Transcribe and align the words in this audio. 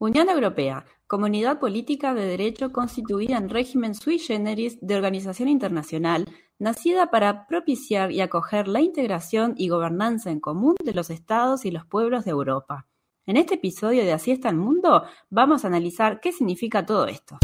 Unión 0.00 0.28
Europea, 0.28 0.86
comunidad 1.08 1.58
política 1.58 2.14
de 2.14 2.24
derecho 2.24 2.70
constituida 2.72 3.36
en 3.36 3.48
régimen 3.48 3.96
sui 3.96 4.20
generis 4.20 4.78
de 4.80 4.94
organización 4.94 5.48
internacional, 5.48 6.26
nacida 6.60 7.10
para 7.10 7.48
propiciar 7.48 8.12
y 8.12 8.20
acoger 8.20 8.68
la 8.68 8.80
integración 8.80 9.54
y 9.56 9.68
gobernanza 9.68 10.30
en 10.30 10.38
común 10.38 10.76
de 10.84 10.94
los 10.94 11.10
estados 11.10 11.64
y 11.64 11.72
los 11.72 11.84
pueblos 11.84 12.24
de 12.24 12.30
Europa. 12.30 12.86
En 13.26 13.36
este 13.36 13.56
episodio 13.56 14.04
de 14.04 14.12
Así 14.12 14.30
está 14.30 14.50
el 14.50 14.56
mundo, 14.56 15.02
vamos 15.30 15.64
a 15.64 15.66
analizar 15.66 16.20
qué 16.20 16.30
significa 16.30 16.86
todo 16.86 17.08
esto. 17.08 17.36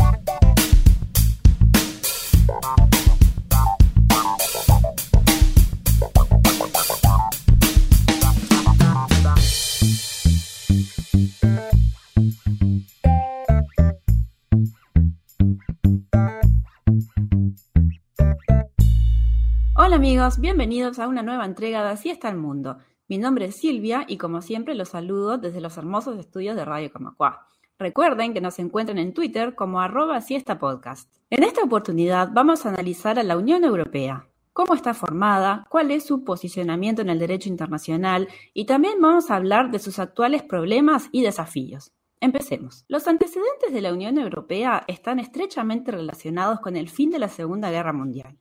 Amigos, 20.04 20.39
bienvenidos 20.39 20.99
a 20.99 21.08
una 21.08 21.22
nueva 21.22 21.46
entrega 21.46 21.82
de 21.82 21.89
Así 21.89 22.11
está 22.11 22.29
el 22.29 22.36
mundo. 22.36 22.76
Mi 23.08 23.17
nombre 23.17 23.46
es 23.46 23.57
Silvia 23.57 24.04
y 24.07 24.18
como 24.18 24.43
siempre 24.43 24.75
los 24.75 24.90
saludo 24.90 25.39
desde 25.39 25.62
los 25.62 25.79
hermosos 25.79 26.18
estudios 26.18 26.57
de 26.57 26.67
Radio 26.67 26.93
Camacua. 26.93 27.46
Recuerden 27.79 28.35
que 28.35 28.43
nos 28.43 28.59
encuentran 28.59 28.98
en 28.98 29.14
Twitter 29.14 29.54
como 29.54 29.81
arroba 29.81 30.21
podcast. 30.61 31.11
En 31.31 31.43
esta 31.43 31.62
oportunidad 31.62 32.28
vamos 32.34 32.67
a 32.67 32.69
analizar 32.69 33.19
a 33.19 33.22
la 33.22 33.39
Unión 33.39 33.64
Europea, 33.64 34.28
cómo 34.53 34.75
está 34.75 34.92
formada, 34.92 35.67
cuál 35.70 35.91
es 35.91 36.05
su 36.05 36.23
posicionamiento 36.23 37.00
en 37.00 37.09
el 37.09 37.19
derecho 37.19 37.48
internacional 37.48 38.28
y 38.53 38.67
también 38.67 39.00
vamos 39.00 39.31
a 39.31 39.36
hablar 39.36 39.70
de 39.70 39.78
sus 39.78 39.98
actuales 39.98 40.42
problemas 40.42 41.09
y 41.12 41.23
desafíos. 41.23 41.92
Empecemos. 42.20 42.84
Los 42.89 43.09
antecedentes 43.09 43.73
de 43.73 43.81
la 43.81 43.95
Unión 43.95 44.19
Europea 44.19 44.84
están 44.86 45.19
estrechamente 45.19 45.92
relacionados 45.92 46.61
con 46.61 46.77
el 46.77 46.91
fin 46.91 47.09
de 47.09 47.21
la 47.21 47.28
Segunda 47.28 47.71
Guerra 47.71 47.95
Mundial. 47.95 48.39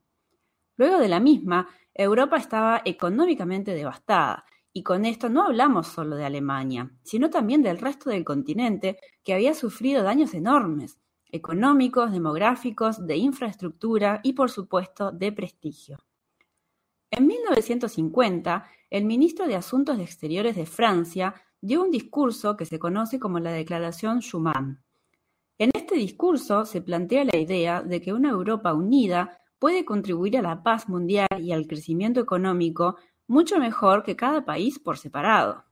Luego 0.77 0.97
de 0.99 1.07
la 1.07 1.19
misma, 1.19 1.67
Europa 1.93 2.37
estaba 2.37 2.81
económicamente 2.85 3.73
devastada, 3.73 4.45
y 4.73 4.81
con 4.81 5.05
esto 5.05 5.29
no 5.29 5.43
hablamos 5.43 5.87
solo 5.87 6.15
de 6.15 6.25
Alemania, 6.25 6.91
sino 7.03 7.29
también 7.29 7.61
del 7.61 7.77
resto 7.77 8.09
del 8.09 8.25
continente 8.25 8.97
que 9.23 9.35
había 9.35 9.53
sufrido 9.53 10.01
daños 10.01 10.33
enormes, 10.33 10.97
económicos, 11.31 12.11
demográficos, 12.11 13.05
de 13.05 13.17
infraestructura 13.17 14.19
y 14.23 14.33
por 14.33 14.49
supuesto 14.49 15.11
de 15.11 15.31
prestigio. 15.31 15.99
En 17.11 17.27
1950, 17.27 18.65
el 18.89 19.05
ministro 19.05 19.45
de 19.45 19.55
Asuntos 19.55 19.99
Exteriores 19.99 20.55
de 20.55 20.65
Francia 20.65 21.35
dio 21.61 21.83
un 21.83 21.91
discurso 21.91 22.57
que 22.57 22.65
se 22.65 22.79
conoce 22.79 23.19
como 23.19 23.39
la 23.39 23.51
Declaración 23.51 24.21
Schuman. 24.21 24.83
En 25.59 25.69
este 25.75 25.95
discurso 25.95 26.65
se 26.65 26.81
plantea 26.81 27.25
la 27.25 27.37
idea 27.37 27.83
de 27.83 28.01
que 28.01 28.13
una 28.13 28.31
Europa 28.31 28.73
unida 28.73 29.39
puede 29.63 29.85
contribuir 29.85 30.37
a 30.37 30.41
la 30.41 30.61
paz 30.61 30.89
mundial 30.89 31.29
y 31.39 31.53
al 31.53 31.67
crecimiento 31.67 32.19
económico 32.19 32.97
mucho 33.27 33.59
mejor 33.59 34.03
que 34.03 34.17
cada 34.17 34.43
país 34.43 34.77
por 34.77 34.97
separado. 34.97 35.63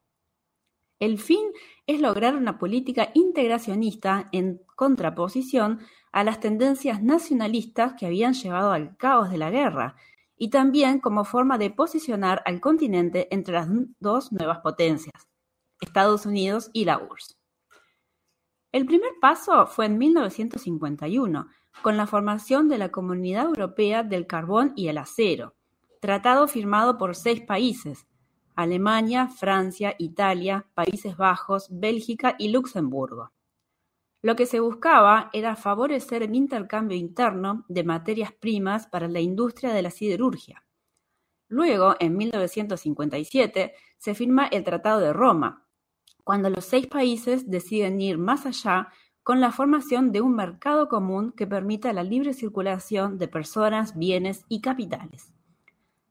El 0.97 1.19
fin 1.19 1.51
es 1.85 1.99
lograr 1.99 2.37
una 2.37 2.57
política 2.57 3.09
integracionista 3.13 4.29
en 4.31 4.61
contraposición 4.77 5.81
a 6.13 6.23
las 6.23 6.39
tendencias 6.39 7.03
nacionalistas 7.03 7.95
que 7.99 8.05
habían 8.05 8.33
llevado 8.33 8.71
al 8.71 8.95
caos 8.95 9.29
de 9.29 9.37
la 9.37 9.51
guerra, 9.51 9.97
y 10.37 10.49
también 10.49 11.01
como 11.01 11.25
forma 11.25 11.57
de 11.57 11.69
posicionar 11.69 12.41
al 12.45 12.61
continente 12.61 13.27
entre 13.29 13.55
las 13.55 13.67
dos 13.99 14.31
nuevas 14.31 14.59
potencias, 14.59 15.27
Estados 15.81 16.25
Unidos 16.25 16.69
y 16.71 16.85
la 16.85 16.97
URSS. 16.97 17.37
El 18.71 18.85
primer 18.85 19.11
paso 19.19 19.67
fue 19.67 19.87
en 19.87 19.97
1951, 19.97 21.49
con 21.81 21.97
la 21.97 22.07
formación 22.07 22.69
de 22.69 22.77
la 22.77 22.89
Comunidad 22.89 23.45
Europea 23.45 24.03
del 24.03 24.27
Carbón 24.27 24.73
y 24.75 24.87
el 24.87 24.97
Acero, 24.97 25.55
tratado 25.99 26.47
firmado 26.47 26.97
por 26.97 27.15
seis 27.15 27.41
países, 27.41 28.07
Alemania, 28.55 29.27
Francia, 29.27 29.95
Italia, 29.97 30.67
Países 30.73 31.17
Bajos, 31.17 31.67
Bélgica 31.71 32.35
y 32.37 32.49
Luxemburgo. 32.49 33.31
Lo 34.21 34.35
que 34.35 34.45
se 34.45 34.59
buscaba 34.59 35.29
era 35.33 35.55
favorecer 35.55 36.21
el 36.21 36.35
intercambio 36.35 36.95
interno 36.95 37.65
de 37.67 37.83
materias 37.83 38.31
primas 38.31 38.85
para 38.87 39.07
la 39.07 39.19
industria 39.19 39.73
de 39.73 39.81
la 39.81 39.89
siderurgia. 39.89 40.63
Luego, 41.47 41.95
en 41.99 42.15
1957, 42.15 43.73
se 43.97 44.15
firma 44.15 44.47
el 44.47 44.63
Tratado 44.63 44.99
de 44.99 45.11
Roma, 45.11 45.65
cuando 46.23 46.49
los 46.49 46.65
seis 46.65 46.87
países 46.87 47.49
deciden 47.49 47.99
ir 47.99 48.17
más 48.17 48.45
allá 48.45 48.89
con 49.23 49.39
la 49.39 49.51
formación 49.51 50.11
de 50.11 50.21
un 50.21 50.35
mercado 50.35 50.87
común 50.87 51.31
que 51.31 51.47
permita 51.47 51.93
la 51.93 52.03
libre 52.03 52.33
circulación 52.33 53.17
de 53.17 53.27
personas, 53.27 53.97
bienes 53.97 54.45
y 54.49 54.61
capitales. 54.61 55.31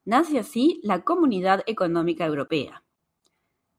Nace 0.04 0.38
así 0.38 0.81
la 0.82 1.03
Comunidad 1.03 1.62
Económica 1.66 2.25
Europea. 2.25 2.82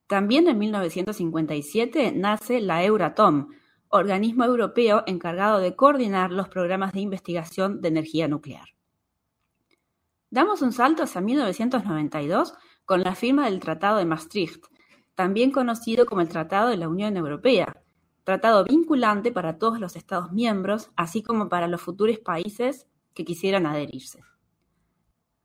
También 0.08 0.48
en 0.48 0.60
1957 0.60 2.12
nace 2.14 2.60
la 2.60 2.84
Euratom, 2.84 3.50
organismo 3.88 4.44
europeo 4.44 5.04
encargado 5.06 5.60
de 5.60 5.76
coordinar 5.76 6.32
los 6.32 6.50
programas 6.50 6.94
de 6.94 7.02
investigación 7.02 7.82
de 7.82 7.88
energía 7.88 8.28
nuclear. 8.28 8.70
Damos 10.30 10.62
un 10.62 10.72
salto 10.72 11.04
hacia 11.04 11.22
1992 11.22 12.54
con 12.86 13.02
la 13.02 13.16
firma 13.16 13.46
del 13.46 13.60
Tratado 13.60 13.98
de 13.98 14.06
Maastricht, 14.06 14.66
también 15.16 15.52
conocido 15.52 16.06
como 16.06 16.22
el 16.22 16.30
Tratado 16.30 16.70
de 16.70 16.78
la 16.78 16.88
Unión 16.88 17.18
Europea, 17.18 17.82
tratado 18.24 18.66
vinculante 18.66 19.32
para 19.32 19.58
todos 19.58 19.80
los 19.80 19.96
Estados 19.96 20.32
miembros, 20.32 20.92
así 20.96 21.22
como 21.24 21.50
para 21.50 21.68
los 21.68 21.82
futuros 21.82 22.20
países 22.20 22.88
que 23.14 23.26
quisieran 23.26 23.66
adherirse. 23.66 24.24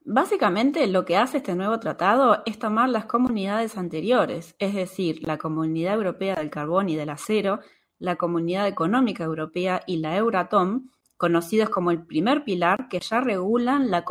Básicamente 0.05 0.87
lo 0.87 1.05
que 1.05 1.17
hace 1.17 1.39
este 1.39 1.57
nuevo 1.57 1.81
tratado 1.81 2.43
es 2.47 2.59
tomar 2.61 2.89
las 2.89 3.07
comunidades 3.07 3.77
anteriores, 3.77 4.55
es 4.61 4.73
decir, 4.75 5.27
la 5.27 5.37
Comunidad 5.37 5.95
Europea 5.95 6.37
del 6.37 6.51
Carbón 6.51 6.89
y 6.89 6.95
del 6.95 7.11
Acero, 7.11 7.59
la 7.99 8.15
Comunidad 8.15 8.69
Económica 8.69 9.25
Europea 9.25 9.83
y 9.85 9.97
la 9.97 10.17
Euratom, 10.17 10.91
conocidos 11.17 11.71
como 11.71 11.91
el 11.91 12.07
primer 12.07 12.45
pilar 12.45 12.89
que 12.89 13.01
ya 13.01 13.21
regulan 13.21 13.91
la, 13.91 14.05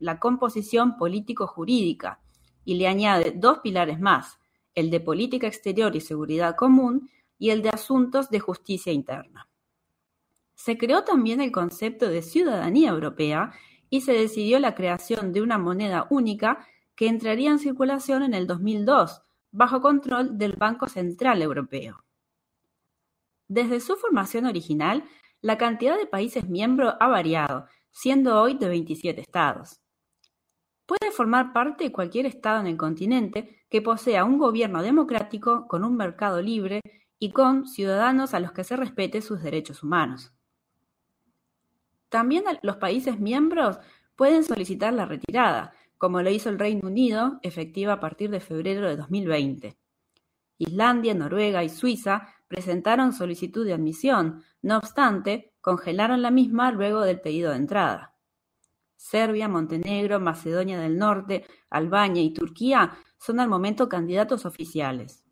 la 0.00 0.18
composición 0.18 0.98
político-jurídica, 0.98 2.20
y 2.66 2.74
le 2.74 2.86
añade 2.86 3.32
dos 3.34 3.60
pilares 3.60 3.98
más, 3.98 4.38
el 4.74 4.90
de 4.90 5.00
política 5.00 5.46
exterior 5.46 5.96
y 5.96 6.02
seguridad 6.02 6.56
común 6.56 7.08
y 7.38 7.50
el 7.50 7.62
de 7.62 7.70
asuntos 7.70 8.30
de 8.30 8.40
justicia 8.40 8.92
interna. 8.92 9.48
Se 10.54 10.76
creó 10.76 11.04
también 11.04 11.40
el 11.40 11.52
concepto 11.52 12.08
de 12.08 12.22
ciudadanía 12.22 12.90
europea 12.90 13.52
y 13.90 14.00
se 14.00 14.12
decidió 14.12 14.58
la 14.58 14.74
creación 14.74 15.32
de 15.32 15.40
una 15.40 15.56
moneda 15.56 16.06
única 16.10 16.66
que 16.94 17.06
entraría 17.06 17.50
en 17.50 17.60
circulación 17.60 18.24
en 18.24 18.34
el 18.34 18.46
2002, 18.46 19.22
bajo 19.52 19.80
control 19.80 20.36
del 20.36 20.54
Banco 20.54 20.88
Central 20.88 21.42
Europeo. 21.42 22.04
Desde 23.46 23.80
su 23.80 23.96
formación 23.96 24.46
original, 24.46 25.04
la 25.40 25.56
cantidad 25.56 25.96
de 25.96 26.06
países 26.06 26.48
miembros 26.48 26.94
ha 26.98 27.06
variado, 27.06 27.66
siendo 27.90 28.40
hoy 28.40 28.54
de 28.54 28.68
27 28.68 29.20
estados. 29.20 29.80
Puede 30.86 31.12
formar 31.12 31.52
parte 31.52 31.84
de 31.84 31.92
cualquier 31.92 32.26
estado 32.26 32.60
en 32.60 32.66
el 32.66 32.76
continente 32.76 33.64
que 33.70 33.80
posea 33.80 34.24
un 34.24 34.38
gobierno 34.38 34.82
democrático 34.82 35.68
con 35.68 35.84
un 35.84 35.96
mercado 35.96 36.42
libre 36.42 36.80
y 37.18 37.30
con 37.30 37.66
ciudadanos 37.66 38.34
a 38.34 38.40
los 38.40 38.52
que 38.52 38.64
se 38.64 38.76
respete 38.76 39.22
sus 39.22 39.42
derechos 39.42 39.82
humanos. 39.82 40.32
También 42.08 42.44
los 42.62 42.76
países 42.76 43.20
miembros 43.20 43.78
pueden 44.16 44.44
solicitar 44.44 44.92
la 44.92 45.04
retirada, 45.04 45.72
como 45.98 46.22
lo 46.22 46.30
hizo 46.30 46.48
el 46.48 46.58
Reino 46.58 46.88
Unido, 46.88 47.38
efectiva 47.42 47.94
a 47.94 48.00
partir 48.00 48.30
de 48.30 48.40
febrero 48.40 48.88
de 48.88 48.96
2020. 48.96 49.76
Islandia, 50.58 51.14
Noruega 51.14 51.62
y 51.64 51.68
Suiza 51.68 52.28
presentaron 52.48 53.12
solicitud 53.12 53.64
de 53.64 53.74
admisión, 53.74 54.42
no 54.62 54.78
obstante, 54.78 55.52
congelaron 55.60 56.22
la 56.22 56.30
misma 56.30 56.72
luego 56.72 57.02
del 57.02 57.20
pedido 57.20 57.50
de 57.50 57.58
entrada. 57.58 58.14
Serbia, 58.96 59.48
Montenegro, 59.48 60.18
Macedonia 60.18 60.80
del 60.80 60.98
Norte, 60.98 61.46
Albania 61.70 62.22
y 62.22 62.32
Turquía 62.32 62.98
son 63.18 63.38
al 63.38 63.48
momento 63.48 63.88
candidatos 63.88 64.44
oficiales. 64.46 65.24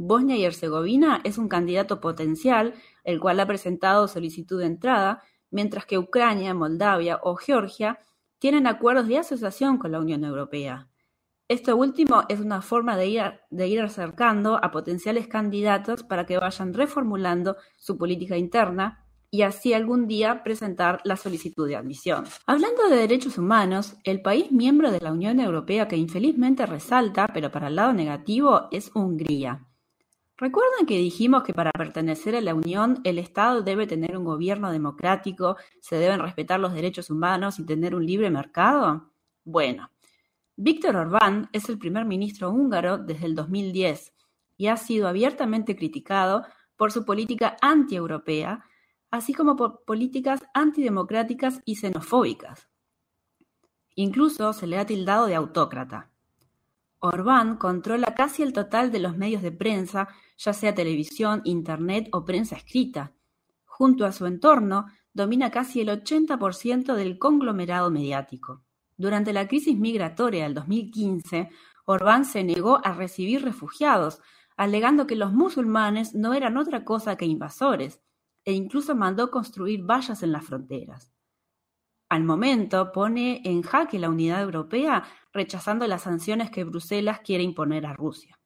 Bosnia 0.00 0.36
y 0.36 0.44
Herzegovina 0.44 1.20
es 1.24 1.38
un 1.38 1.48
candidato 1.48 2.00
potencial, 2.00 2.74
el 3.02 3.18
cual 3.18 3.40
ha 3.40 3.46
presentado 3.46 4.06
solicitud 4.06 4.60
de 4.60 4.66
entrada, 4.66 5.24
mientras 5.50 5.86
que 5.86 5.98
Ucrania, 5.98 6.54
Moldavia 6.54 7.18
o 7.20 7.34
Georgia 7.34 7.98
tienen 8.38 8.68
acuerdos 8.68 9.08
de 9.08 9.18
asociación 9.18 9.76
con 9.76 9.90
la 9.90 9.98
Unión 9.98 10.22
Europea. 10.22 10.88
Esto 11.48 11.76
último 11.76 12.22
es 12.28 12.38
una 12.38 12.62
forma 12.62 12.96
de 12.96 13.08
ir, 13.08 13.80
acercando 13.80 14.62
a 14.62 14.70
potenciales 14.70 15.26
candidatos 15.26 16.04
para 16.04 16.26
que 16.26 16.38
vayan 16.38 16.74
reformulando 16.74 17.56
su 17.76 17.98
política 17.98 18.36
interna 18.36 19.04
y 19.32 19.42
así 19.42 19.74
algún 19.74 20.06
día 20.06 20.44
presentar 20.44 21.00
la 21.02 21.16
solicitud 21.16 21.66
de 21.66 21.74
admisión. 21.74 22.24
Hablando 22.46 22.88
de 22.88 22.96
derechos 22.96 23.36
humanos, 23.36 23.96
el 24.04 24.22
país 24.22 24.52
miembro 24.52 24.92
de 24.92 25.00
la 25.00 25.10
Unión 25.10 25.40
Europea 25.40 25.88
que 25.88 25.96
infelizmente 25.96 26.66
resalta, 26.66 27.26
pero 27.34 27.50
para 27.50 27.66
el 27.66 27.74
lado 27.74 27.92
negativo, 27.92 28.68
es 28.70 28.94
Hungría. 28.94 29.67
¿Recuerdan 30.40 30.86
que 30.86 30.96
dijimos 30.96 31.42
que 31.42 31.52
para 31.52 31.72
pertenecer 31.72 32.36
a 32.36 32.40
la 32.40 32.54
Unión 32.54 33.00
el 33.02 33.18
Estado 33.18 33.62
debe 33.62 33.88
tener 33.88 34.16
un 34.16 34.24
gobierno 34.24 34.70
democrático, 34.70 35.56
se 35.80 35.96
deben 35.96 36.20
respetar 36.20 36.60
los 36.60 36.74
derechos 36.74 37.10
humanos 37.10 37.58
y 37.58 37.66
tener 37.66 37.92
un 37.96 38.06
libre 38.06 38.30
mercado? 38.30 39.10
Bueno, 39.42 39.90
Víctor 40.54 40.94
Orbán 40.94 41.48
es 41.52 41.68
el 41.68 41.76
primer 41.76 42.04
ministro 42.04 42.50
húngaro 42.50 42.98
desde 42.98 43.26
el 43.26 43.34
2010 43.34 44.14
y 44.56 44.68
ha 44.68 44.76
sido 44.76 45.08
abiertamente 45.08 45.74
criticado 45.74 46.44
por 46.76 46.92
su 46.92 47.04
política 47.04 47.56
anti-europea, 47.60 48.64
así 49.10 49.34
como 49.34 49.56
por 49.56 49.84
políticas 49.84 50.40
antidemocráticas 50.54 51.62
y 51.64 51.74
xenofóbicas. 51.74 52.68
Incluso 53.96 54.52
se 54.52 54.68
le 54.68 54.78
ha 54.78 54.86
tildado 54.86 55.26
de 55.26 55.34
autócrata. 55.34 56.12
Orbán 57.00 57.56
controla 57.56 58.14
casi 58.14 58.42
el 58.42 58.52
total 58.52 58.90
de 58.90 58.98
los 58.98 59.16
medios 59.16 59.42
de 59.42 59.52
prensa, 59.52 60.08
ya 60.36 60.52
sea 60.52 60.74
televisión, 60.74 61.42
internet 61.44 62.08
o 62.12 62.24
prensa 62.24 62.56
escrita. 62.56 63.12
Junto 63.64 64.04
a 64.04 64.12
su 64.12 64.26
entorno, 64.26 64.86
domina 65.12 65.50
casi 65.50 65.80
el 65.80 65.88
80% 65.88 66.94
del 66.94 67.18
conglomerado 67.18 67.90
mediático. 67.90 68.64
Durante 68.96 69.32
la 69.32 69.46
crisis 69.46 69.78
migratoria 69.78 70.42
del 70.42 70.54
2015, 70.54 71.50
Orbán 71.84 72.24
se 72.24 72.42
negó 72.42 72.80
a 72.84 72.92
recibir 72.92 73.44
refugiados, 73.44 74.20
alegando 74.56 75.06
que 75.06 75.14
los 75.14 75.32
musulmanes 75.32 76.14
no 76.14 76.34
eran 76.34 76.56
otra 76.56 76.84
cosa 76.84 77.16
que 77.16 77.26
invasores, 77.26 78.00
e 78.44 78.52
incluso 78.52 78.96
mandó 78.96 79.30
construir 79.30 79.82
vallas 79.82 80.24
en 80.24 80.32
las 80.32 80.44
fronteras. 80.44 81.12
Al 82.08 82.24
momento 82.24 82.90
pone 82.92 83.42
en 83.44 83.62
jaque 83.62 83.98
la 83.98 84.08
unidad 84.08 84.42
europea, 84.42 85.04
rechazando 85.32 85.86
las 85.86 86.02
sanciones 86.02 86.50
que 86.50 86.64
Bruselas 86.64 87.20
quiere 87.20 87.44
imponer 87.44 87.84
a 87.84 87.92
Rusia. 87.92 88.38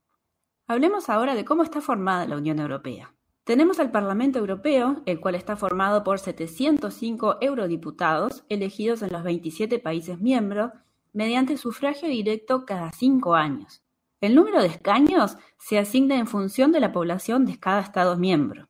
Hablemos 0.66 1.08
ahora 1.08 1.34
de 1.34 1.44
cómo 1.44 1.62
está 1.62 1.80
formada 1.80 2.26
la 2.26 2.36
Unión 2.36 2.58
Europea. 2.58 3.14
Tenemos 3.44 3.78
al 3.80 3.90
Parlamento 3.90 4.38
Europeo, 4.38 5.02
el 5.06 5.20
cual 5.20 5.34
está 5.34 5.56
formado 5.56 6.04
por 6.04 6.18
705 6.18 7.38
eurodiputados 7.40 8.44
elegidos 8.48 9.02
en 9.02 9.12
los 9.12 9.22
27 9.22 9.78
países 9.78 10.20
miembros 10.20 10.70
mediante 11.12 11.56
sufragio 11.56 12.08
directo 12.08 12.64
cada 12.64 12.90
cinco 12.92 13.34
años. 13.34 13.82
El 14.20 14.34
número 14.36 14.60
de 14.60 14.68
escaños 14.68 15.36
se 15.58 15.78
asigna 15.78 16.16
en 16.16 16.26
función 16.26 16.70
de 16.72 16.80
la 16.80 16.92
población 16.92 17.44
de 17.44 17.58
cada 17.58 17.80
Estado 17.80 18.16
miembro. 18.16 18.68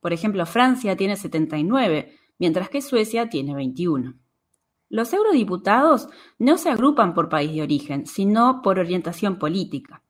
Por 0.00 0.12
ejemplo, 0.12 0.44
Francia 0.46 0.96
tiene 0.96 1.16
79, 1.16 2.18
mientras 2.38 2.68
que 2.68 2.82
Suecia 2.82 3.28
tiene 3.28 3.54
21. 3.54 4.14
Los 4.88 5.12
eurodiputados 5.12 6.08
no 6.38 6.58
se 6.58 6.70
agrupan 6.70 7.14
por 7.14 7.28
país 7.28 7.52
de 7.52 7.62
origen, 7.62 8.06
sino 8.06 8.62
por 8.62 8.78
orientación 8.78 9.38
política. 9.38 10.02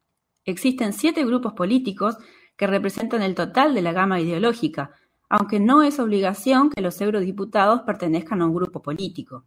Existen 0.44 0.92
siete 0.92 1.24
grupos 1.24 1.54
políticos 1.54 2.16
que 2.56 2.66
representan 2.66 3.22
el 3.22 3.34
total 3.34 3.74
de 3.74 3.82
la 3.82 3.92
gama 3.92 4.20
ideológica, 4.20 4.94
aunque 5.28 5.58
no 5.58 5.82
es 5.82 5.98
obligación 5.98 6.70
que 6.70 6.82
los 6.82 7.00
eurodiputados 7.00 7.82
pertenezcan 7.82 8.42
a 8.42 8.46
un 8.46 8.54
grupo 8.54 8.82
político. 8.82 9.44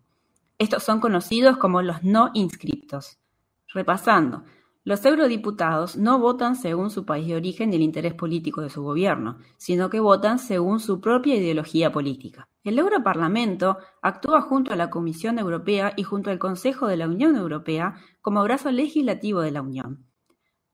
Estos 0.57 0.83
son 0.83 0.99
conocidos 0.99 1.57
como 1.57 1.81
los 1.81 2.03
no 2.03 2.31
inscriptos. 2.33 3.19
Repasando, 3.73 4.43
los 4.83 5.05
eurodiputados 5.05 5.97
no 5.97 6.17
votan 6.17 6.55
según 6.55 6.89
su 6.89 7.05
país 7.05 7.27
de 7.27 7.35
origen 7.35 7.71
y 7.71 7.75
el 7.75 7.81
interés 7.81 8.13
político 8.13 8.61
de 8.61 8.69
su 8.69 8.81
gobierno, 8.81 9.37
sino 9.57 9.89
que 9.89 9.99
votan 9.99 10.39
según 10.39 10.79
su 10.79 10.99
propia 10.99 11.35
ideología 11.35 11.91
política. 11.91 12.47
El 12.67 12.79
Europarlamento 12.79 13.77
actúa 14.01 14.41
junto 14.41 14.73
a 14.73 14.75
la 14.75 14.89
Comisión 14.89 15.39
Europea 15.39 15.93
y 15.95 16.03
junto 16.03 16.31
al 16.31 16.37
Consejo 16.37 16.87
de 16.87 16.97
la 16.97 17.07
Unión 17.07 17.37
Europea 17.37 17.95
como 18.19 18.43
brazo 18.43 18.73
legislativo 18.73 19.39
de 19.39 19.51
la 19.51 19.61
Unión. 19.61 20.05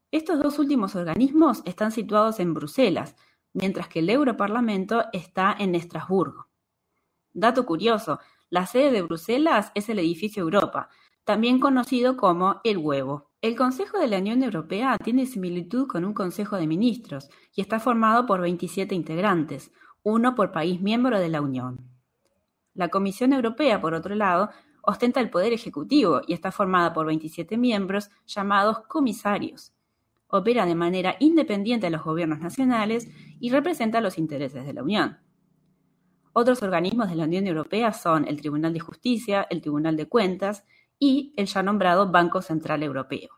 Estos 0.10 0.42
dos 0.42 0.58
últimos 0.58 0.96
organismos 0.96 1.62
están 1.66 1.92
situados 1.92 2.40
en 2.40 2.56
Bruselas, 2.56 3.16
mientras 3.54 3.90
que 3.90 4.00
el 4.00 4.10
Europarlamento 4.10 5.06
está 5.14 5.56
en 5.60 5.76
Estrasburgo. 5.76 6.48
Dato 7.32 7.64
curioso, 7.64 8.20
la 8.50 8.66
sede 8.66 8.90
de 8.90 9.04
Bruselas 9.04 9.72
es 9.76 9.88
el 9.88 10.00
edificio 10.00 10.42
Europa, 10.42 10.90
también 11.26 11.60
conocido 11.60 12.18
como 12.18 12.60
el 12.64 12.80
huevo. 12.80 13.30
El 13.40 13.56
Consejo 13.56 14.00
de 14.00 14.08
la 14.08 14.18
Unión 14.18 14.42
Europea 14.42 14.98
tiene 14.98 15.28
similitud 15.28 15.86
con 15.86 16.06
un 16.06 16.16
Consejo 16.16 16.56
de 16.56 16.66
Ministros 16.66 17.30
y 17.54 17.62
está 17.62 17.80
formado 17.80 18.26
por 18.26 18.42
27 18.42 18.96
integrantes, 18.96 19.72
uno 20.04 20.36
por 20.36 20.52
país 20.52 20.82
miembro 20.82 21.20
de 21.20 21.30
la 21.30 21.42
Unión. 21.42 21.90
La 22.74 22.90
Comisión 22.90 23.34
Europea, 23.34 23.82
por 23.82 23.94
otro 23.94 24.16
lado, 24.16 24.50
ostenta 24.82 25.20
el 25.20 25.30
poder 25.30 25.54
ejecutivo 25.54 26.22
y 26.28 26.34
está 26.34 26.52
formada 26.52 26.94
por 26.94 27.06
27 27.06 27.58
miembros 27.58 28.10
llamados 28.28 28.82
comisarios. 28.88 29.74
Opera 30.28 30.66
de 30.66 30.76
manera 30.76 31.16
independiente 31.20 31.88
a 31.88 31.90
los 31.90 32.04
gobiernos 32.04 32.40
nacionales 32.40 33.08
y 33.40 33.50
representa 33.50 34.02
los 34.02 34.18
intereses 34.18 34.66
de 34.66 34.74
la 34.74 34.84
Unión. 34.84 35.20
Otros 36.34 36.64
organismos 36.64 37.10
de 37.10 37.16
la 37.16 37.26
Unión 37.26 37.46
Europea 37.48 37.94
son 37.94 38.28
el 38.28 38.42
Tribunal 38.42 38.74
de 38.74 38.80
Justicia, 38.80 39.46
el 39.50 39.62
Tribunal 39.62 39.96
de 39.96 40.08
Cuentas 40.08 40.66
y 40.98 41.34
el 41.38 41.46
ya 41.46 41.62
nombrado 41.62 42.12
Banco 42.12 42.42
Central 42.42 42.82
Europeo. 42.82 43.30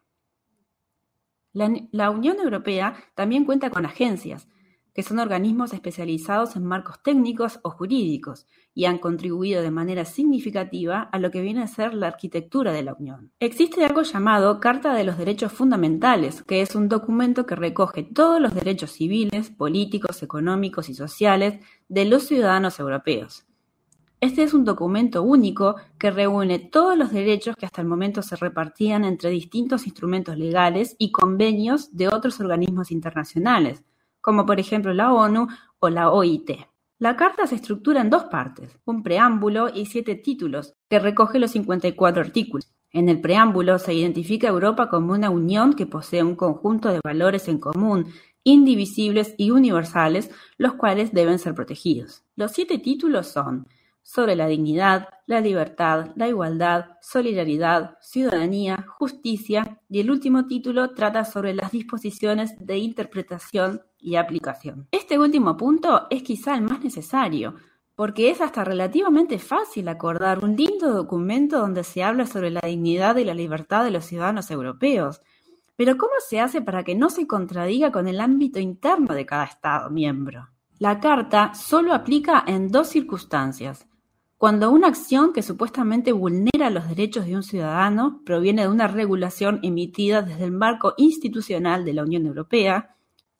La, 1.52 2.10
Unión 2.10 2.38
Europea 2.40 2.96
también 3.16 3.46
cuenta 3.46 3.70
con 3.70 3.86
agencias, 3.86 4.48
que 4.96 5.04
son 5.04 5.20
organismos 5.20 5.74
especializados 5.74 6.56
en 6.56 6.66
marcos 6.66 7.04
técnicos 7.04 7.60
o 7.64 7.70
jurídicos 7.70 8.48
y 8.74 8.86
han 8.86 8.98
contribuido 8.98 9.62
de 9.62 9.70
manera 9.70 10.06
significativa 10.06 11.02
a 11.02 11.20
lo 11.20 11.32
que 11.32 11.42
viene 11.42 11.62
a 11.62 11.68
ser 11.68 11.94
la 11.94 12.08
arquitectura 12.08 12.72
de 12.72 12.84
la 12.84 12.94
Unión. 12.94 13.32
Existe 13.42 13.84
algo 13.84 14.04
llamado 14.04 14.62
Carta 14.62 14.94
de 14.94 15.04
los 15.04 15.18
Derechos 15.18 15.52
Fundamentales, 15.52 16.44
que 16.44 16.62
es 16.62 16.76
un 16.76 16.88
documento 16.88 17.46
que 17.46 17.56
recoge 17.56 18.04
todos 18.04 18.40
los 18.40 18.56
derechos 18.56 18.92
civiles, 18.92 19.50
políticos, 19.50 20.24
económicos 20.24 20.88
y 20.88 20.94
sociales 20.94 21.60
de 21.90 22.06
los 22.06 22.24
ciudadanos 22.24 22.80
europeos. 22.80 23.46
Este 24.22 24.44
es 24.44 24.54
un 24.54 24.64
documento 24.64 25.24
único 25.24 25.76
que 26.00 26.10
reúne 26.10 26.58
todos 26.58 26.98
los 26.98 27.12
derechos 27.12 27.58
que 27.58 27.66
hasta 27.66 27.82
el 27.82 27.88
momento 27.88 28.22
se 28.22 28.38
repartían 28.38 29.04
entre 29.04 29.30
distintos 29.30 29.88
instrumentos 29.88 30.38
legales 30.38 30.96
y 30.98 31.12
convenios 31.12 31.96
de 31.96 32.08
otros 32.08 32.40
organismos 32.40 32.92
internacionales, 32.92 33.84
como 34.26 34.48
por 34.48 34.60
ejemplo 34.60 34.92
la 34.92 35.14
ONU 35.14 35.48
o 35.78 35.90
la 35.90 36.10
OIT. 36.10 36.50
La 36.98 37.16
carta 37.16 37.46
se 37.46 37.54
estructura 37.54 38.02
en 38.02 38.10
dos 38.10 38.24
partes, 38.24 38.80
un 38.84 39.04
preámbulo 39.04 39.70
y 39.72 39.86
siete 39.86 40.16
títulos, 40.16 40.74
que 40.90 40.98
recoge 40.98 41.38
los 41.38 41.52
54 41.52 42.24
artículos. 42.24 42.74
En 42.90 43.08
el 43.08 43.22
preámbulo 43.22 43.78
se 43.78 43.94
identifica 43.94 44.48
a 44.48 44.50
Europa 44.50 44.90
como 44.90 45.14
una 45.14 45.30
unión 45.30 45.74
que 45.74 45.86
posee 45.86 46.24
un 46.24 46.36
conjunto 46.36 46.90
de 46.90 47.02
valores 47.04 47.48
en 47.48 47.60
común, 47.60 48.08
indivisibles 48.44 49.36
y 49.38 49.52
universales, 49.52 50.32
los 50.58 50.74
cuales 50.74 51.14
deben 51.14 51.38
ser 51.38 51.54
protegidos. 51.54 52.24
Los 52.36 52.52
siete 52.52 52.80
títulos 52.80 53.28
son 53.28 53.68
sobre 54.06 54.36
la 54.36 54.46
dignidad, 54.46 55.10
la 55.26 55.42
libertad, 55.42 56.12
la 56.16 56.28
igualdad, 56.28 56.92
solidaridad, 57.02 57.98
ciudadanía, 58.02 58.86
justicia 59.00 59.82
y 59.90 60.00
el 60.00 60.12
último 60.12 60.46
título 60.46 60.92
trata 60.92 61.26
sobre 61.26 61.56
las 61.56 61.72
disposiciones 61.72 62.54
de 62.60 62.78
interpretación 62.78 63.82
y 63.98 64.16
aplicación. 64.16 64.88
Este 64.92 65.18
último 65.18 65.58
punto 65.58 66.06
es 66.12 66.22
quizá 66.22 66.54
el 66.54 66.62
más 66.62 66.84
necesario, 66.84 67.56
porque 67.96 68.30
es 68.30 68.42
hasta 68.42 68.64
relativamente 68.64 69.40
fácil 69.40 69.88
acordar 69.88 70.44
un 70.44 70.56
lindo 70.56 70.94
documento 70.94 71.58
donde 71.58 71.84
se 71.84 72.04
habla 72.04 72.28
sobre 72.28 72.52
la 72.52 72.62
dignidad 72.62 73.18
y 73.18 73.26
la 73.26 73.34
libertad 73.34 73.84
de 73.84 73.92
los 73.92 74.06
ciudadanos 74.06 74.52
europeos. 74.52 75.22
Pero 75.76 75.98
¿cómo 75.98 76.14
se 76.20 76.40
hace 76.40 76.62
para 76.62 76.84
que 76.84 76.94
no 76.94 77.10
se 77.10 77.26
contradiga 77.26 77.92
con 77.92 78.08
el 78.08 78.22
ámbito 78.22 78.60
interno 78.60 79.16
de 79.16 79.26
cada 79.26 79.46
Estado 79.46 79.90
miembro? 79.90 80.48
La 80.78 81.00
Carta 81.00 81.56
solo 81.56 81.94
aplica 81.94 82.44
en 82.46 82.70
dos 82.70 82.90
circunstancias 82.90 83.88
cuando 84.38 84.70
una 84.70 84.88
acción 84.88 85.32
que 85.32 85.42
supuestamente 85.42 86.12
vulnera 86.12 86.70
los 86.70 86.88
derechos 86.90 87.26
de 87.26 87.36
un 87.36 87.44
ciudadano 87.44 88.22
proviene 88.26 88.64
de 88.64 88.68
una 88.68 88.88
regulación 88.88 89.60
emitida 89.64 90.22
desde 90.22 90.44
el 90.46 90.52
marco 90.52 90.94
institucional 90.98 91.86
de 91.86 91.94
la 91.94 92.04
Unión 92.04 92.26
Europea, 92.26 92.96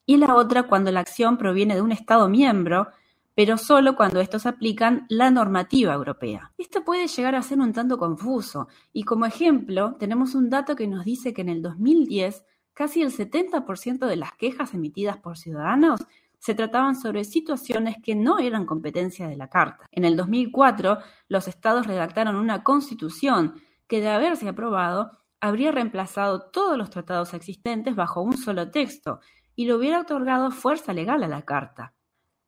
y 0.06 0.18
la 0.18 0.36
otra 0.36 0.64
cuando 0.64 0.92
la 0.92 1.00
acción 1.00 1.38
proviene 1.38 1.76
de 1.76 1.82
un 1.82 1.92
Estado 1.92 2.30
miembro, 2.30 2.88
pero 3.34 3.58
solo 3.58 3.96
cuando 3.96 4.22
estos 4.22 4.46
aplican 4.46 5.06
la 5.10 5.30
normativa 5.30 5.94
europea. 5.94 6.54
Esto 6.58 6.86
puede 6.86 7.08
llegar 7.08 7.36
a 7.36 7.42
ser 7.42 7.60
un 7.60 7.74
tanto 7.74 7.98
confuso, 7.98 8.68
y 8.94 9.04
como 9.04 9.26
ejemplo 9.26 9.96
tenemos 10.00 10.36
un 10.36 10.50
dato 10.50 10.76
que 10.76 10.88
nos 10.88 11.04
dice 11.04 11.34
que 11.34 11.42
en 11.42 11.50
el 11.50 11.62
2010 11.62 12.46
casi 12.74 13.02
el 13.02 13.12
70% 13.12 14.06
de 14.06 14.16
las 14.16 14.34
quejas 14.34 14.74
emitidas 14.74 15.18
por 15.18 15.38
ciudadanos 15.38 16.02
se 16.40 16.56
trataban 16.56 16.96
sobre 16.96 17.24
situaciones 17.24 17.96
que 18.04 18.16
no 18.16 18.40
eran 18.40 18.66
competencia 18.66 19.28
de 19.28 19.36
la 19.36 19.50
Carta. 19.50 19.86
En 19.92 20.06
el 20.06 20.16
2004, 20.16 21.00
los 21.28 21.48
estados 21.48 21.88
redactaron 21.88 22.36
una 22.36 22.64
constitución 22.64 23.56
que, 23.88 24.02
de 24.02 24.10
haberse 24.10 24.48
aprobado, 24.48 25.12
habría 25.40 25.72
reemplazado 25.72 26.50
todos 26.52 26.78
los 26.78 26.90
tratados 26.90 27.34
existentes 27.34 27.96
bajo 27.96 28.22
un 28.22 28.38
solo 28.38 28.72
texto 28.72 29.20
y 29.56 29.66
le 29.66 29.74
hubiera 29.74 30.02
otorgado 30.02 30.52
fuerza 30.52 30.94
legal 30.94 31.24
a 31.24 31.28
la 31.28 31.44
Carta. 31.44 31.94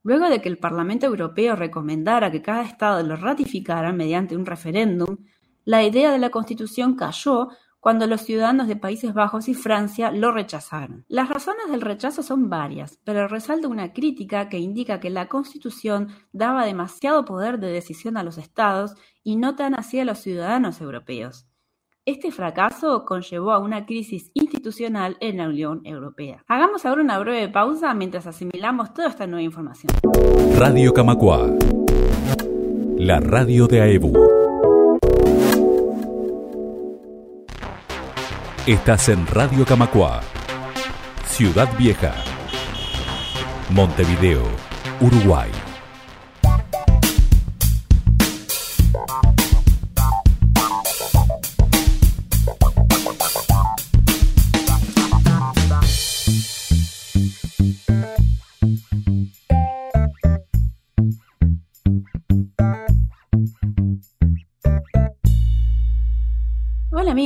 Luego 0.03 0.29
de 0.29 0.41
que 0.41 0.49
el 0.49 0.57
Parlamento 0.57 1.05
Europeo 1.05 1.55
recomendara 1.55 2.31
que 2.31 2.41
cada 2.41 2.63
Estado 2.63 3.03
lo 3.03 3.15
ratificara 3.15 3.91
mediante 3.91 4.35
un 4.35 4.45
referéndum, 4.45 5.17
la 5.65 5.83
idea 5.83 6.11
de 6.11 6.17
la 6.17 6.29
Constitución 6.29 6.95
cayó 6.95 7.49
cuando 7.87 8.05
los 8.05 8.23
ciudadanos 8.23 8.67
de 8.67 8.75
Países 8.75 9.13
Bajos 9.13 9.47
y 9.47 9.53
Francia 9.53 10.11
lo 10.11 10.33
rechazaron. 10.33 11.05
Las 11.07 11.29
razones 11.29 11.71
del 11.71 11.79
rechazo 11.79 12.21
son 12.21 12.49
varias, 12.49 12.99
pero 13.05 13.29
resalta 13.29 13.69
una 13.69 13.93
crítica 13.93 14.49
que 14.49 14.59
indica 14.59 14.99
que 14.99 15.09
la 15.09 15.29
Constitución 15.29 16.09
daba 16.33 16.65
demasiado 16.65 17.23
poder 17.23 17.59
de 17.59 17.71
decisión 17.71 18.17
a 18.17 18.23
los 18.23 18.37
estados 18.37 18.95
y 19.23 19.37
no 19.37 19.55
tan 19.55 19.73
así 19.73 20.01
a 20.01 20.03
los 20.03 20.17
ciudadanos 20.17 20.81
europeos. 20.81 21.47
Este 22.03 22.29
fracaso 22.29 23.05
conllevó 23.05 23.53
a 23.53 23.59
una 23.59 23.85
crisis 23.85 24.31
institucional 24.33 25.15
en 25.21 25.37
la 25.37 25.47
Unión 25.47 25.79
Europea. 25.85 26.43
Hagamos 26.49 26.85
ahora 26.85 27.01
una 27.03 27.17
breve 27.19 27.47
pausa 27.47 27.93
mientras 27.93 28.27
asimilamos 28.27 28.93
toda 28.93 29.07
esta 29.07 29.27
nueva 29.27 29.43
información. 29.43 29.93
Radio 30.57 30.93
Camacua, 30.93 31.55
la 32.97 33.21
radio 33.21 33.65
de 33.65 33.79
AEBU. 33.79 34.46
Estás 38.67 39.07
en 39.07 39.25
Radio 39.27 39.65
Camacua, 39.65 40.19
Ciudad 41.25 41.69
Vieja, 41.77 42.13
Montevideo, 43.69 44.43
Uruguay. 44.99 45.49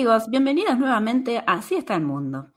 Amigos, 0.02 0.32
bienvenidos 0.32 0.80
nuevamente 0.80 1.38
a 1.38 1.44
Así 1.46 1.76
está 1.76 1.94
el 1.94 2.02
mundo. 2.02 2.54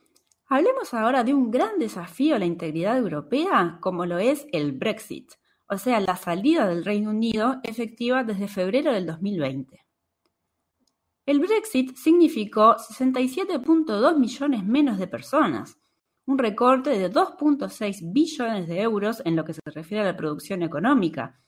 Hablemos 0.46 0.94
ahora 0.94 1.24
de 1.24 1.34
un 1.34 1.50
gran 1.50 1.78
desafío 1.78 2.36
a 2.36 2.38
la 2.38 2.46
integridad 2.46 2.96
europea 2.96 3.76
como 3.82 4.06
lo 4.06 4.18
es 4.18 4.46
el 4.50 4.72
Brexit, 4.72 5.30
o 5.68 5.76
sea, 5.76 6.00
la 6.00 6.16
salida 6.16 6.66
del 6.66 6.86
Reino 6.86 7.10
Unido 7.10 7.60
efectiva 7.62 8.24
desde 8.24 8.48
febrero 8.48 8.94
del 8.94 9.04
2020. 9.04 9.84
El 11.26 11.40
Brexit 11.40 11.94
significó 11.96 12.76
67.2 12.76 14.18
millones 14.18 14.64
menos 14.64 14.96
de 14.96 15.06
personas, 15.06 15.76
un 16.24 16.38
recorte 16.38 16.98
de 16.98 17.12
2.6 17.12 18.10
billones 18.10 18.68
de 18.68 18.80
euros 18.80 19.20
en 19.26 19.36
lo 19.36 19.44
que 19.44 19.52
se 19.52 19.60
refiere 19.66 20.02
a 20.02 20.12
la 20.12 20.16
producción 20.16 20.62
económica, 20.62 21.38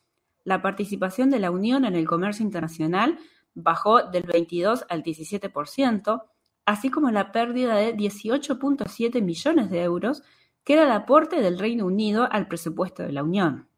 la 0.45 0.61
participación 0.61 1.31
de 1.31 1.39
la 1.39 1.51
Unión 1.51 1.87
en 1.87 1.95
el 1.95 2.07
comercio 2.07 2.45
internacional 2.45 3.19
bajó 3.57 4.03
del 4.03 4.23
22 4.23 4.85
al 4.89 5.03
17%, 5.03 6.23
así 6.67 6.91
como 6.91 7.11
la 7.11 7.33
pérdida 7.33 7.75
de 7.75 7.97
18.7 7.97 9.23
millones 9.23 9.71
de 9.71 9.83
euros, 9.83 10.23
que 10.63 10.75
era 10.75 10.85
el 10.85 10.93
aporte 10.93 11.41
del 11.41 11.59
Reino 11.59 11.87
Unido 11.87 12.29
al 12.31 12.47
presupuesto 12.47 13.03
de 13.03 13.13
la 13.13 13.25
Unión. 13.25 13.69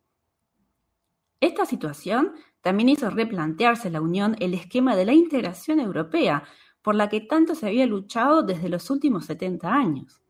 Esta 1.41 1.65
situación 1.65 2.33
también 2.61 2.89
hizo 2.89 3.09
replantearse 3.09 3.89
la 3.91 4.01
Unión 4.01 4.37
el 4.41 4.53
esquema 4.55 4.97
de 4.97 5.05
la 5.05 5.13
integración 5.13 5.79
europea, 5.79 6.43
por 6.83 6.95
la 6.95 7.09
que 7.09 7.21
tanto 7.21 7.55
se 7.55 7.67
había 7.67 7.87
luchado 7.87 8.43
desde 8.43 8.69
los 8.69 8.91
últimos 8.91 9.27
70 9.27 9.73
años. 9.73 10.23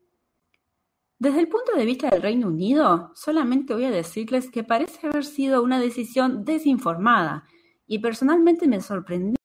Desde 1.19 1.41
el 1.41 1.49
punto 1.49 1.73
de 1.75 1.85
vista 1.85 2.11
del 2.11 2.23
Reino 2.23 2.49
Unido, 2.49 3.13
solamente 3.15 3.73
voy 3.73 3.85
a 3.85 3.91
decirles 3.91 4.51
que 4.51 4.63
parece 4.63 5.07
haber 5.07 5.25
sido 5.25 5.63
una 5.63 5.81
decisión 5.81 6.45
desinformada, 6.45 7.45
y 7.87 8.01
personalmente 8.01 8.69
me 8.69 8.81
sorprendí 8.81 9.38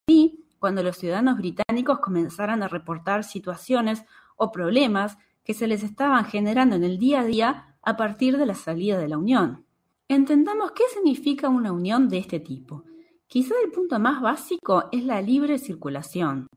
cuando 0.64 0.82
los 0.82 0.96
ciudadanos 0.96 1.36
británicos 1.36 2.00
comenzaran 2.00 2.64
a 2.64 2.70
reportar 2.70 3.26
situaciones 3.26 4.06
o 4.38 4.50
problemas 4.50 5.18
que 5.44 5.54
se 5.54 5.68
les 5.68 5.84
estaban 5.84 6.24
generando 6.24 6.78
en 6.78 6.86
el 6.86 6.98
día 6.98 7.20
a 7.20 7.26
día 7.26 7.76
a 7.82 7.98
partir 7.98 8.38
de 8.38 8.46
la 8.46 8.56
salida 8.56 8.98
de 8.98 9.10
la 9.10 9.18
Unión. 9.18 9.66
Entendamos 10.08 10.72
qué 10.72 10.84
significa 10.94 11.50
una 11.50 11.74
unión 11.74 12.08
de 12.08 12.20
este 12.20 12.40
tipo. 12.40 12.86
Quizá 13.28 13.56
el 13.62 13.72
punto 13.72 14.00
más 14.00 14.22
básico 14.22 14.86
es 14.94 15.04
la 15.04 15.22
libre 15.22 15.58
circulación. 15.60 16.48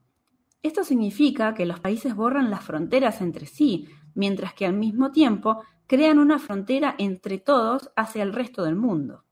Esto 0.63 0.85
significa 0.85 1.53
que 1.53 1.65
los 1.65 1.81
países 1.81 2.15
borran 2.15 2.49
las 2.49 2.63
fronteras 2.63 3.19
entre 3.19 3.45
sí, 3.45 3.89
mientras 4.15 4.53
que 4.53 4.65
al 4.65 4.73
mismo 4.73 5.11
tiempo 5.11 5.63
crean 5.85 6.17
una 6.17 6.39
frontera 6.39 6.95
entre 6.97 7.39
todos 7.39 7.91
hacia 7.97 8.23
el 8.23 8.31
resto 8.31 8.63
del 8.63 8.77
mundo. 8.77 9.25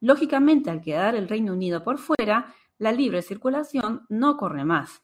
Lógicamente, 0.00 0.70
al 0.70 0.80
quedar 0.80 1.16
el 1.16 1.28
Reino 1.28 1.52
Unido 1.52 1.82
por 1.82 1.98
fuera, 1.98 2.54
la 2.80 2.92
libre 2.92 3.20
circulación 3.20 4.06
no 4.08 4.38
corre 4.38 4.64
más. 4.64 5.02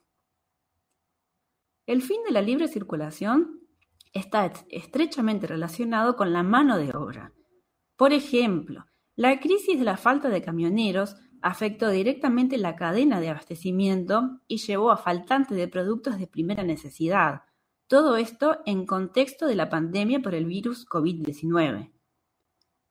El 1.84 2.00
fin 2.00 2.22
de 2.24 2.32
la 2.32 2.40
libre 2.40 2.68
circulación 2.68 3.60
está 4.14 4.50
estrechamente 4.70 5.46
relacionado 5.46 6.16
con 6.16 6.32
la 6.32 6.42
mano 6.42 6.78
de 6.78 6.96
obra. 6.96 7.34
Por 7.96 8.14
ejemplo, 8.14 8.86
la 9.14 9.38
crisis 9.40 9.78
de 9.78 9.84
la 9.84 9.98
falta 9.98 10.30
de 10.30 10.40
camioneros 10.40 11.16
afectó 11.42 11.90
directamente 11.90 12.56
la 12.56 12.76
cadena 12.76 13.20
de 13.20 13.28
abastecimiento 13.28 14.40
y 14.48 14.56
llevó 14.56 14.90
a 14.90 14.96
faltante 14.96 15.54
de 15.54 15.68
productos 15.68 16.18
de 16.18 16.26
primera 16.26 16.62
necesidad. 16.62 17.42
Todo 17.88 18.16
esto 18.16 18.58
en 18.64 18.86
contexto 18.86 19.46
de 19.46 19.54
la 19.54 19.68
pandemia 19.68 20.20
por 20.20 20.34
el 20.34 20.46
virus 20.46 20.88
COVID-19. 20.88 21.92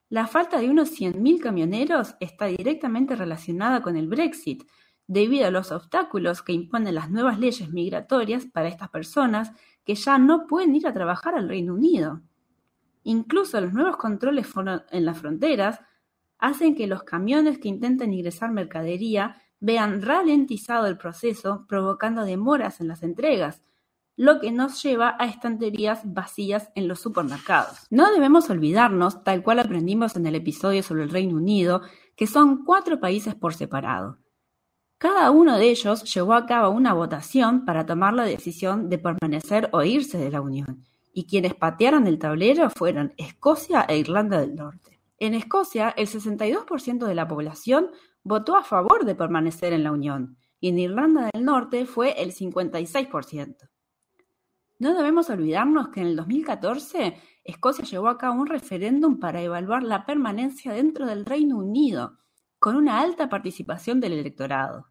La 0.10 0.28
falta 0.28 0.60
de 0.60 0.70
unos 0.70 0.92
100.000 0.92 1.42
camioneros 1.42 2.16
está 2.20 2.46
directamente 2.46 3.16
relacionada 3.16 3.82
con 3.82 3.98
el 3.98 4.08
Brexit, 4.08 4.64
debido 5.08 5.48
a 5.48 5.52
los 5.52 5.72
obstáculos 5.72 6.42
que 6.42 6.54
imponen 6.54 6.96
las 6.96 7.10
nuevas 7.10 7.40
leyes 7.40 7.70
migratorias 7.72 8.46
para 8.46 8.68
estas 8.68 8.90
personas 8.90 9.52
que 9.84 9.96
ya 9.96 10.18
no 10.18 10.48
pueden 10.48 10.76
ir 10.76 10.88
a 10.88 10.94
trabajar 10.94 11.36
al 11.36 11.48
Reino 11.48 11.74
Unido. 11.74 12.22
Incluso 13.04 13.62
los 13.62 13.74
nuevos 13.74 13.98
controles 13.98 14.48
en 14.92 15.06
las 15.06 15.18
fronteras 15.18 15.80
hacen 16.38 16.76
que 16.76 16.88
los 16.88 17.04
camiones 17.04 17.60
que 17.60 17.68
intentan 17.68 18.14
ingresar 18.14 18.52
mercadería 18.52 19.42
vean 19.60 20.02
ralentizado 20.02 20.88
el 20.88 20.98
proceso, 20.98 21.66
provocando 21.68 22.26
demoras 22.26 22.82
en 22.82 22.88
las 22.88 23.04
entregas, 23.04 23.62
lo 24.18 24.40
que 24.40 24.52
nos 24.52 24.82
lleva 24.82 25.16
a 25.20 25.26
estanterías 25.26 26.02
vacías 26.06 26.70
en 26.76 26.88
los 26.88 27.00
supermercados. 27.00 27.86
No 27.90 28.12
debemos 28.14 28.50
olvidarnos, 28.50 29.24
tal 29.24 29.44
cual 29.44 29.60
aprendimos 29.60 30.16
en 30.16 30.26
el 30.26 30.36
episodio 30.36 30.84
sobre 30.84 31.04
el 31.04 31.10
Reino 31.10 31.36
Unido, 31.36 31.82
que 32.16 32.28
son 32.28 32.64
cuatro 32.64 33.00
países 33.00 33.36
por 33.36 33.54
separado. 33.54 34.20
Cada 34.98 35.30
uno 35.32 35.58
de 35.58 35.70
ellos 35.70 36.14
llevó 36.14 36.34
a 36.34 36.46
cabo 36.46 36.70
una 36.70 36.94
votación 36.94 37.66
para 37.66 37.86
tomar 37.86 38.14
la 38.14 38.24
decisión 38.24 38.90
de 38.90 38.98
permanecer 38.98 39.70
o 39.74 39.84
irse 39.84 40.18
de 40.18 40.32
la 40.32 40.40
Unión, 40.40 40.86
y 41.14 41.26
quienes 41.26 41.54
patearon 41.54 42.08
el 42.08 42.18
tablero 42.18 42.70
fueron 42.70 43.14
Escocia 43.18 43.82
e 43.82 43.98
Irlanda 43.98 44.40
del 44.40 44.56
Norte. 44.56 45.02
En 45.20 45.34
Escocia, 45.34 45.90
el 45.98 46.08
62% 46.08 47.06
de 47.06 47.16
la 47.16 47.28
población 47.28 47.92
votó 48.24 48.56
a 48.56 48.64
favor 48.64 49.06
de 49.06 49.16
permanecer 49.16 49.74
en 49.74 49.84
la 49.84 49.92
Unión, 49.92 50.38
y 50.62 50.70
en 50.70 50.80
Irlanda 50.80 51.30
del 51.34 51.44
Norte 51.44 51.86
fue 51.86 52.22
el 52.22 52.34
56%. 52.34 53.70
No 54.78 54.94
debemos 54.94 55.30
olvidarnos 55.30 55.88
que 55.90 56.02
en 56.02 56.08
el 56.08 56.16
2014 56.18 57.16
Escocia 57.46 57.86
llevó 57.86 58.10
a 58.10 58.18
cabo 58.18 58.42
un 58.42 58.48
referéndum 58.48 59.20
para 59.20 59.42
evaluar 59.42 59.84
la 59.84 60.06
permanencia 60.06 60.74
dentro 60.74 61.06
del 61.06 61.26
Reino 61.26 61.58
Unido, 61.58 62.18
con 62.60 62.76
una 62.76 63.00
alta 63.00 63.30
participación 63.30 64.02
del 64.02 64.12
electorado. 64.14 64.90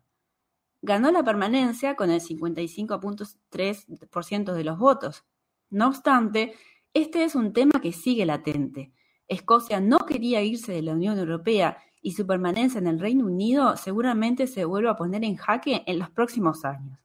Ganó 0.80 1.10
la 1.10 1.22
permanencia 1.22 1.96
con 1.96 2.10
el 2.10 2.20
55.3% 2.20 4.52
de 4.54 4.64
los 4.64 4.78
votos. 4.78 5.26
No 5.68 5.88
obstante, 5.88 6.54
este 6.94 7.24
es 7.24 7.34
un 7.34 7.52
tema 7.52 7.82
que 7.82 7.92
sigue 7.92 8.24
latente. 8.24 8.94
Escocia 9.28 9.80
no 9.80 9.98
quería 9.98 10.40
irse 10.42 10.72
de 10.72 10.80
la 10.82 10.92
Unión 10.92 11.18
Europea 11.18 11.76
y 12.00 12.12
su 12.12 12.26
permanencia 12.26 12.78
en 12.78 12.86
el 12.86 13.00
Reino 13.00 13.26
Unido 13.26 13.76
seguramente 13.76 14.46
se 14.46 14.64
vuelve 14.64 14.88
a 14.88 14.96
poner 14.96 15.24
en 15.24 15.36
jaque 15.36 15.82
en 15.86 15.98
los 15.98 16.08
próximos 16.10 16.64
años. 16.64 17.03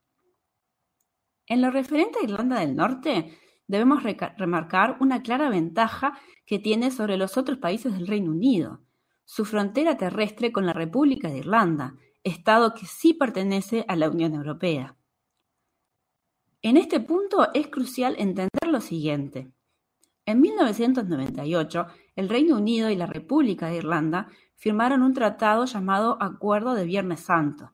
En 1.49 1.61
lo 1.61 1.71
referente 1.71 2.19
a 2.19 2.23
Irlanda 2.23 2.59
del 2.59 2.75
Norte, 2.75 3.35
debemos 3.67 4.03
remarcar 4.03 4.97
una 4.99 5.23
clara 5.23 5.49
ventaja 5.49 6.19
que 6.45 6.59
tiene 6.59 6.91
sobre 6.91 7.17
los 7.17 7.37
otros 7.37 7.57
países 7.57 7.91
del 7.91 8.05
Reino 8.05 8.31
Unido, 8.31 8.81
su 9.25 9.45
frontera 9.45 9.97
terrestre 9.97 10.51
con 10.51 10.67
la 10.67 10.73
República 10.73 11.27
de 11.27 11.39
Irlanda, 11.39 11.95
Estado 12.23 12.75
que 12.75 12.85
sí 12.85 13.15
pertenece 13.15 13.83
a 13.87 13.95
la 13.95 14.09
Unión 14.09 14.35
Europea. 14.35 14.95
En 16.61 16.77
este 16.77 16.99
punto 16.99 17.47
es 17.53 17.67
crucial 17.67 18.15
entender 18.19 18.67
lo 18.67 18.79
siguiente. 18.79 19.51
En 20.25 20.41
1998, 20.41 21.87
el 22.15 22.29
Reino 22.29 22.57
Unido 22.57 22.91
y 22.91 22.95
la 22.95 23.07
República 23.07 23.69
de 23.69 23.77
Irlanda 23.77 24.27
firmaron 24.55 25.01
un 25.01 25.13
tratado 25.13 25.65
llamado 25.65 26.21
Acuerdo 26.21 26.75
de 26.75 26.85
Viernes 26.85 27.21
Santo. 27.21 27.71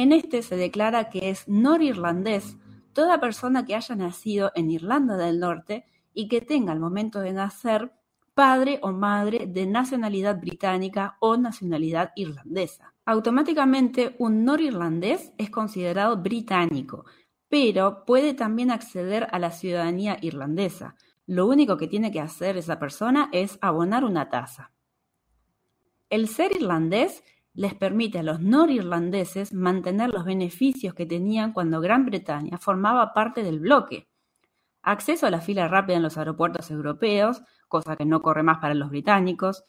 En 0.00 0.12
este 0.12 0.40
se 0.40 0.56
declara 0.56 1.10
que 1.10 1.28
es 1.28 1.46
norirlandés 1.46 2.56
toda 2.94 3.20
persona 3.20 3.66
que 3.66 3.74
haya 3.74 3.94
nacido 3.94 4.50
en 4.54 4.70
Irlanda 4.70 5.18
del 5.18 5.38
Norte 5.38 5.84
y 6.14 6.26
que 6.26 6.40
tenga 6.40 6.72
al 6.72 6.80
momento 6.80 7.20
de 7.20 7.34
nacer 7.34 7.92
padre 8.32 8.80
o 8.82 8.92
madre 8.92 9.46
de 9.46 9.66
nacionalidad 9.66 10.40
británica 10.40 11.18
o 11.20 11.36
nacionalidad 11.36 12.12
irlandesa. 12.16 12.94
Automáticamente 13.04 14.16
un 14.18 14.42
norirlandés 14.42 15.34
es 15.36 15.50
considerado 15.50 16.16
británico, 16.16 17.04
pero 17.50 18.06
puede 18.06 18.32
también 18.32 18.70
acceder 18.70 19.28
a 19.30 19.38
la 19.38 19.50
ciudadanía 19.50 20.16
irlandesa. 20.22 20.94
Lo 21.26 21.46
único 21.46 21.76
que 21.76 21.88
tiene 21.88 22.10
que 22.10 22.20
hacer 22.20 22.56
esa 22.56 22.78
persona 22.78 23.28
es 23.32 23.58
abonar 23.60 24.04
una 24.04 24.30
tasa. 24.30 24.72
El 26.08 26.26
ser 26.26 26.56
irlandés 26.56 27.22
les 27.54 27.74
permite 27.74 28.18
a 28.18 28.22
los 28.22 28.40
norirlandeses 28.40 29.52
mantener 29.52 30.10
los 30.10 30.24
beneficios 30.24 30.94
que 30.94 31.06
tenían 31.06 31.52
cuando 31.52 31.80
Gran 31.80 32.06
Bretaña 32.06 32.58
formaba 32.58 33.12
parte 33.12 33.42
del 33.42 33.60
bloque. 33.60 34.08
Acceso 34.82 35.26
a 35.26 35.30
la 35.30 35.40
fila 35.40 35.68
rápida 35.68 35.96
en 35.96 36.02
los 36.02 36.16
aeropuertos 36.16 36.70
europeos, 36.70 37.42
cosa 37.68 37.96
que 37.96 38.06
no 38.06 38.22
corre 38.22 38.42
más 38.42 38.58
para 38.58 38.74
los 38.74 38.90
británicos. 38.90 39.64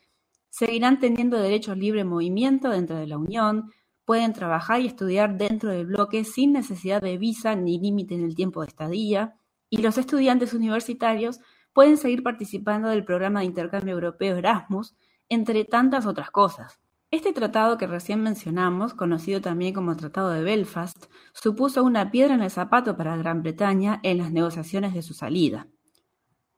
Seguirán 0.49 0.99
teniendo 0.99 1.37
derecho 1.37 1.71
a 1.71 1.75
libre 1.75 2.03
movimiento 2.03 2.69
dentro 2.69 2.95
de 2.95 3.07
la 3.07 3.17
Unión, 3.17 3.71
pueden 4.05 4.33
trabajar 4.33 4.81
y 4.81 4.87
estudiar 4.87 5.37
dentro 5.37 5.71
del 5.71 5.87
bloque 5.87 6.23
sin 6.23 6.53
necesidad 6.53 7.01
de 7.01 7.17
visa 7.17 7.55
ni 7.55 7.79
límite 7.79 8.15
en 8.15 8.23
el 8.23 8.35
tiempo 8.35 8.61
de 8.61 8.67
estadía, 8.67 9.35
y 9.69 9.77
los 9.77 9.97
estudiantes 9.97 10.53
universitarios 10.53 11.39
pueden 11.73 11.97
seguir 11.97 12.23
participando 12.23 12.89
del 12.89 13.05
programa 13.05 13.39
de 13.39 13.45
intercambio 13.45 13.93
europeo 13.93 14.35
Erasmus, 14.35 14.95
entre 15.29 15.63
tantas 15.63 16.05
otras 16.05 16.29
cosas. 16.29 16.79
Este 17.11 17.33
tratado 17.33 17.77
que 17.77 17.87
recién 17.87 18.23
mencionamos, 18.23 18.93
conocido 18.93 19.41
también 19.41 19.73
como 19.73 19.97
Tratado 19.97 20.29
de 20.29 20.43
Belfast, 20.43 21.07
supuso 21.33 21.83
una 21.83 22.09
piedra 22.09 22.35
en 22.35 22.41
el 22.41 22.49
zapato 22.49 22.95
para 22.95 23.17
Gran 23.17 23.43
Bretaña 23.43 23.99
en 24.03 24.17
las 24.17 24.31
negociaciones 24.31 24.93
de 24.93 25.01
su 25.01 25.13
salida. 25.13 25.67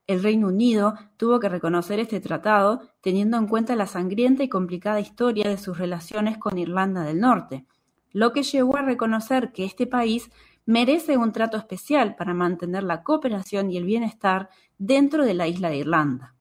El 0.06 0.22
Reino 0.22 0.46
Unido 0.46 0.94
tuvo 1.16 1.40
que 1.40 1.48
reconocer 1.48 1.98
este 1.98 2.20
tratado 2.20 2.82
teniendo 3.00 3.36
en 3.36 3.48
cuenta 3.48 3.74
la 3.74 3.88
sangrienta 3.88 4.44
y 4.44 4.48
complicada 4.48 5.00
historia 5.00 5.48
de 5.48 5.58
sus 5.58 5.76
relaciones 5.76 6.38
con 6.38 6.56
Irlanda 6.56 7.02
del 7.02 7.18
Norte, 7.18 7.66
lo 8.12 8.32
que 8.32 8.44
llevó 8.44 8.76
a 8.76 8.82
reconocer 8.82 9.50
que 9.50 9.64
este 9.64 9.88
país 9.88 10.30
merece 10.66 11.16
un 11.16 11.32
trato 11.32 11.56
especial 11.56 12.14
para 12.14 12.32
mantener 12.32 12.84
la 12.84 13.02
cooperación 13.02 13.72
y 13.72 13.76
el 13.76 13.86
bienestar 13.86 14.50
dentro 14.78 15.24
de 15.24 15.34
la 15.34 15.48
isla 15.48 15.70
de 15.70 15.78
Irlanda. 15.78 16.33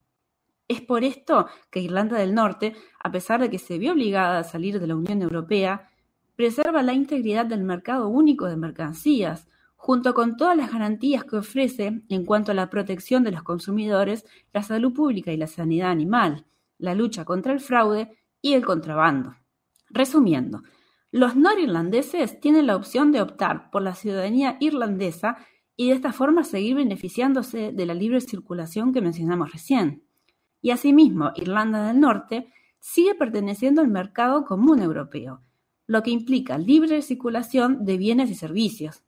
Es 0.67 0.81
por 0.81 1.03
esto 1.03 1.47
que 1.69 1.81
Irlanda 1.81 2.17
del 2.17 2.33
Norte, 2.33 2.75
a 2.99 3.11
pesar 3.11 3.41
de 3.41 3.49
que 3.49 3.59
se 3.59 3.77
vio 3.77 3.93
obligada 3.93 4.39
a 4.39 4.43
salir 4.43 4.79
de 4.79 4.87
la 4.87 4.95
Unión 4.95 5.21
Europea, 5.21 5.89
preserva 6.35 6.81
la 6.81 6.93
integridad 6.93 7.45
del 7.45 7.63
mercado 7.63 8.07
único 8.07 8.45
de 8.45 8.57
mercancías, 8.57 9.47
junto 9.75 10.13
con 10.13 10.37
todas 10.37 10.55
las 10.55 10.71
garantías 10.71 11.25
que 11.25 11.35
ofrece 11.35 12.03
en 12.07 12.25
cuanto 12.25 12.51
a 12.51 12.55
la 12.55 12.69
protección 12.69 13.23
de 13.23 13.31
los 13.31 13.43
consumidores, 13.43 14.25
la 14.53 14.63
salud 14.63 14.93
pública 14.93 15.33
y 15.33 15.37
la 15.37 15.47
sanidad 15.47 15.91
animal, 15.91 16.45
la 16.77 16.95
lucha 16.95 17.25
contra 17.25 17.51
el 17.51 17.59
fraude 17.59 18.17
y 18.41 18.53
el 18.53 18.65
contrabando. 18.65 19.35
Resumiendo, 19.89 20.63
los 21.11 21.35
norirlandeses 21.35 22.39
tienen 22.39 22.67
la 22.67 22.75
opción 22.75 23.11
de 23.11 23.21
optar 23.21 23.69
por 23.69 23.81
la 23.81 23.93
ciudadanía 23.93 24.57
irlandesa 24.59 25.37
y 25.75 25.89
de 25.89 25.95
esta 25.95 26.13
forma 26.13 26.43
seguir 26.43 26.75
beneficiándose 26.75 27.71
de 27.73 27.85
la 27.85 27.93
libre 27.93 28.21
circulación 28.21 28.93
que 28.93 29.01
mencionamos 29.01 29.51
recién. 29.51 30.03
Y 30.63 30.71
asimismo, 30.71 31.31
Irlanda 31.35 31.85
del 31.85 31.99
Norte 31.99 32.51
sigue 32.79 33.13
perteneciendo 33.13 33.81
al 33.81 33.89
mercado 33.89 34.45
común 34.45 34.81
europeo, 34.81 35.41
lo 35.85 36.01
que 36.01 36.09
implica 36.09 36.57
libre 36.57 37.03
circulación 37.03 37.85
de 37.85 37.97
bienes 37.97 38.31
y 38.31 38.35
servicios, 38.35 39.03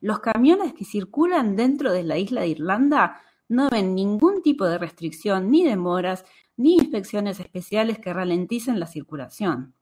los 0.00 0.20
camiones 0.20 0.74
que 0.74 0.84
circulan 0.84 1.56
dentro 1.56 1.92
de 1.92 2.04
la 2.04 2.18
isla 2.18 2.42
de 2.42 2.48
Irlanda 2.48 3.20
no 3.48 3.68
ven 3.68 3.94
ningún 3.94 4.42
tipo 4.42 4.64
de 4.64 4.78
restricción, 4.78 5.50
ni 5.50 5.64
demoras, 5.64 6.24
ni 6.56 6.74
inspecciones 6.74 7.40
especiales 7.40 7.98
que 7.98 8.12
ralenticen 8.12 8.78
la 8.78 8.86
circulación. 8.86 9.74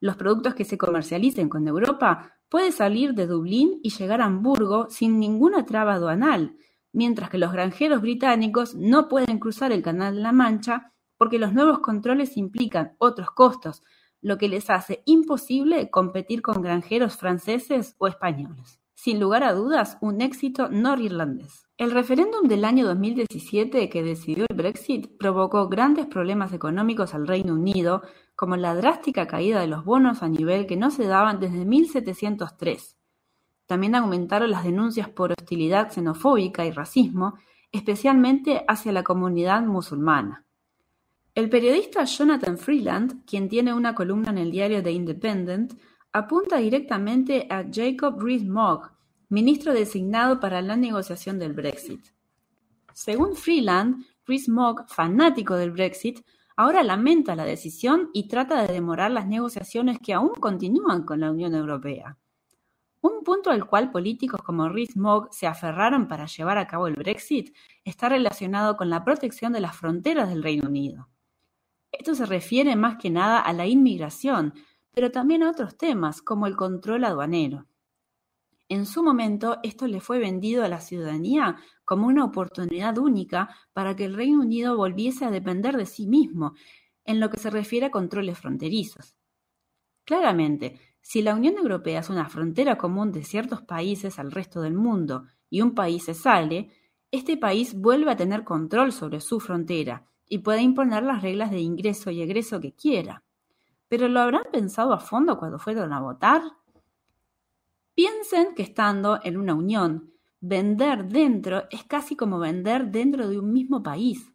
Los 0.00 0.16
productos 0.16 0.54
que 0.54 0.64
se 0.64 0.78
comercialicen 0.78 1.48
con 1.48 1.68
Europa 1.68 2.32
pueden 2.48 2.72
salir 2.72 3.14
de 3.14 3.26
Dublín 3.26 3.78
y 3.82 3.90
llegar 3.90 4.20
a 4.20 4.24
Hamburgo 4.24 4.88
sin 4.90 5.20
ninguna 5.20 5.64
traba 5.64 5.94
aduanal, 5.94 6.56
mientras 6.92 7.30
que 7.30 7.38
los 7.38 7.52
granjeros 7.52 8.00
británicos 8.00 8.74
no 8.74 9.08
pueden 9.08 9.38
cruzar 9.38 9.72
el 9.72 9.82
Canal 9.82 10.16
de 10.16 10.22
la 10.22 10.32
Mancha 10.32 10.92
porque 11.16 11.38
los 11.38 11.52
nuevos 11.52 11.80
controles 11.80 12.36
implican 12.36 12.94
otros 12.98 13.30
costos, 13.30 13.82
lo 14.22 14.38
que 14.38 14.48
les 14.48 14.70
hace 14.70 15.02
imposible 15.06 15.90
competir 15.90 16.42
con 16.42 16.62
granjeros 16.62 17.16
franceses 17.16 17.94
o 17.98 18.06
españoles 18.06 18.80
sin 19.00 19.18
lugar 19.18 19.44
a 19.44 19.54
dudas, 19.54 19.96
un 20.02 20.20
éxito 20.20 20.68
norirlandés. 20.68 21.66
El 21.78 21.92
referéndum 21.92 22.46
del 22.48 22.66
año 22.66 22.84
2017 22.84 23.88
que 23.88 24.02
decidió 24.02 24.44
el 24.46 24.54
Brexit 24.54 25.16
provocó 25.18 25.70
grandes 25.70 26.04
problemas 26.04 26.52
económicos 26.52 27.14
al 27.14 27.26
Reino 27.26 27.54
Unido, 27.54 28.02
como 28.36 28.56
la 28.56 28.74
drástica 28.74 29.26
caída 29.26 29.58
de 29.60 29.68
los 29.68 29.86
bonos 29.86 30.22
a 30.22 30.28
nivel 30.28 30.66
que 30.66 30.76
no 30.76 30.90
se 30.90 31.06
daban 31.06 31.40
desde 31.40 31.64
1703. 31.64 32.98
También 33.70 33.94
aumentaron 33.94 34.50
las 34.50 34.64
denuncias 34.64 35.08
por 35.08 35.30
hostilidad 35.30 35.92
xenofóbica 35.92 36.66
y 36.66 36.72
racismo, 36.72 37.38
especialmente 37.70 38.64
hacia 38.66 38.90
la 38.90 39.04
comunidad 39.04 39.62
musulmana. 39.62 40.44
El 41.36 41.48
periodista 41.48 42.02
Jonathan 42.02 42.58
Freeland, 42.58 43.24
quien 43.24 43.48
tiene 43.48 43.72
una 43.72 43.94
columna 43.94 44.30
en 44.30 44.38
el 44.38 44.50
diario 44.50 44.82
The 44.82 44.90
Independent, 44.90 45.74
apunta 46.10 46.56
directamente 46.56 47.46
a 47.48 47.62
Jacob 47.72 48.20
Rees-Mogg, 48.20 48.90
ministro 49.28 49.72
designado 49.72 50.40
para 50.40 50.60
la 50.62 50.74
negociación 50.74 51.38
del 51.38 51.52
Brexit. 51.52 52.04
Según 52.92 53.36
Freeland, 53.36 54.04
Rees-Mogg, 54.26 54.88
fanático 54.88 55.54
del 55.54 55.70
Brexit, 55.70 56.26
ahora 56.56 56.82
lamenta 56.82 57.36
la 57.36 57.44
decisión 57.44 58.10
y 58.14 58.26
trata 58.26 58.66
de 58.66 58.72
demorar 58.72 59.12
las 59.12 59.28
negociaciones 59.28 60.00
que 60.00 60.12
aún 60.12 60.30
continúan 60.40 61.04
con 61.04 61.20
la 61.20 61.30
Unión 61.30 61.54
Europea. 61.54 62.18
Un 63.02 63.24
punto 63.24 63.50
al 63.50 63.66
cual 63.66 63.90
políticos 63.90 64.40
como 64.42 64.68
Rees-Mogg 64.68 65.32
se 65.32 65.46
aferraron 65.46 66.06
para 66.06 66.26
llevar 66.26 66.58
a 66.58 66.66
cabo 66.66 66.86
el 66.86 66.94
Brexit 66.94 67.54
está 67.84 68.08
relacionado 68.10 68.76
con 68.76 68.90
la 68.90 69.04
protección 69.04 69.52
de 69.52 69.60
las 69.60 69.76
fronteras 69.76 70.28
del 70.28 70.42
Reino 70.42 70.68
Unido. 70.68 71.08
Esto 71.90 72.14
se 72.14 72.26
refiere 72.26 72.76
más 72.76 72.96
que 72.98 73.10
nada 73.10 73.40
a 73.40 73.52
la 73.52 73.66
inmigración, 73.66 74.54
pero 74.92 75.10
también 75.10 75.42
a 75.42 75.50
otros 75.50 75.76
temas, 75.76 76.20
como 76.22 76.46
el 76.46 76.56
control 76.56 77.04
aduanero. 77.04 77.66
En 78.68 78.86
su 78.86 79.02
momento, 79.02 79.58
esto 79.62 79.88
le 79.88 80.00
fue 80.00 80.18
vendido 80.18 80.62
a 80.62 80.68
la 80.68 80.80
ciudadanía 80.80 81.56
como 81.84 82.06
una 82.06 82.24
oportunidad 82.24 82.98
única 82.98 83.48
para 83.72 83.96
que 83.96 84.04
el 84.04 84.14
Reino 84.14 84.40
Unido 84.40 84.76
volviese 84.76 85.24
a 85.24 85.30
depender 85.30 85.76
de 85.76 85.86
sí 85.86 86.06
mismo 86.06 86.54
en 87.04 87.18
lo 87.18 87.30
que 87.30 87.38
se 87.38 87.50
refiere 87.50 87.86
a 87.86 87.90
controles 87.90 88.38
fronterizos. 88.38 89.16
Claramente, 90.04 90.78
si 91.02 91.22
la 91.22 91.34
Unión 91.34 91.56
Europea 91.56 92.00
es 92.00 92.10
una 92.10 92.28
frontera 92.28 92.76
común 92.76 93.12
de 93.12 93.24
ciertos 93.24 93.62
países 93.62 94.18
al 94.18 94.30
resto 94.30 94.60
del 94.60 94.74
mundo 94.74 95.24
y 95.48 95.60
un 95.60 95.74
país 95.74 96.04
se 96.04 96.14
sale, 96.14 96.70
este 97.10 97.36
país 97.36 97.74
vuelve 97.74 98.12
a 98.12 98.16
tener 98.16 98.44
control 98.44 98.92
sobre 98.92 99.20
su 99.20 99.40
frontera 99.40 100.06
y 100.28 100.38
puede 100.38 100.62
imponer 100.62 101.02
las 101.02 101.22
reglas 101.22 101.50
de 101.50 101.60
ingreso 101.60 102.10
y 102.10 102.22
egreso 102.22 102.60
que 102.60 102.72
quiera. 102.72 103.24
Pero 103.88 104.08
¿lo 104.08 104.20
habrán 104.20 104.44
pensado 104.52 104.92
a 104.92 105.00
fondo 105.00 105.36
cuando 105.38 105.58
fueron 105.58 105.92
a 105.92 106.00
votar? 106.00 106.42
Piensen 107.94 108.54
que 108.54 108.62
estando 108.62 109.18
en 109.24 109.36
una 109.36 109.54
unión, 109.54 110.12
vender 110.40 111.08
dentro 111.08 111.64
es 111.70 111.82
casi 111.84 112.14
como 112.14 112.38
vender 112.38 112.92
dentro 112.92 113.28
de 113.28 113.38
un 113.40 113.52
mismo 113.52 113.82
país. 113.82 114.32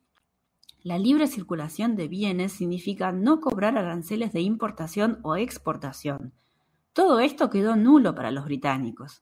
La 0.84 1.00
libre 1.00 1.28
circulación 1.28 1.96
de 1.96 2.10
bienes 2.10 2.52
significa 2.52 3.12
no 3.14 3.40
cobrar 3.40 3.78
aranceles 3.78 4.34
de 4.34 4.42
importación 4.42 5.20
o 5.24 5.38
exportación. 5.38 6.34
Todo 6.96 7.20
esto 7.20 7.50
quedó 7.50 7.76
nulo 7.76 8.16
para 8.16 8.32
los 8.32 8.46
británicos. 8.46 9.22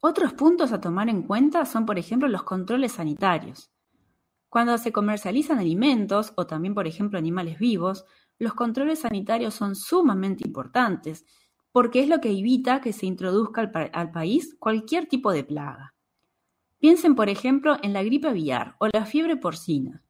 Otros 0.00 0.32
puntos 0.32 0.72
a 0.72 0.80
tomar 0.80 1.08
en 1.08 1.22
cuenta 1.22 1.64
son, 1.64 1.86
por 1.86 2.00
ejemplo, 2.00 2.26
los 2.26 2.42
controles 2.42 2.94
sanitarios. 2.94 3.70
Cuando 4.48 4.76
se 4.76 4.90
comercializan 4.90 5.60
alimentos 5.60 6.32
o 6.34 6.48
también, 6.48 6.74
por 6.74 6.88
ejemplo, 6.88 7.16
animales 7.16 7.60
vivos, 7.60 8.06
los 8.40 8.54
controles 8.54 8.98
sanitarios 8.98 9.54
son 9.54 9.76
sumamente 9.76 10.44
importantes, 10.44 11.24
porque 11.70 12.00
es 12.00 12.08
lo 12.08 12.20
que 12.20 12.36
evita 12.36 12.80
que 12.80 12.92
se 12.92 13.06
introduzca 13.06 13.70
al, 13.92 14.10
país 14.10 14.56
cualquier 14.58 15.06
tipo 15.06 15.30
de 15.30 15.44
plaga. 15.44 15.94
Piensen, 16.80 17.14
por 17.14 17.28
ejemplo, 17.28 17.76
en 17.84 17.92
la 17.92 18.02
gripe 18.02 18.26
aviar 18.26 18.74
o 18.80 18.88
la 18.92 19.06
fiebre 19.06 19.36
porcina. 19.36 20.02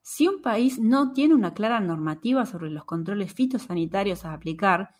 Si 0.00 0.28
un 0.28 0.40
país 0.40 0.78
no 0.78 1.12
tiene 1.12 1.34
una 1.34 1.52
clara 1.52 1.80
normativa 1.80 2.46
sobre 2.46 2.70
los 2.70 2.86
controles 2.86 3.34
fitosanitarios 3.34 4.24
a 4.24 4.32
aplicar, 4.32 4.94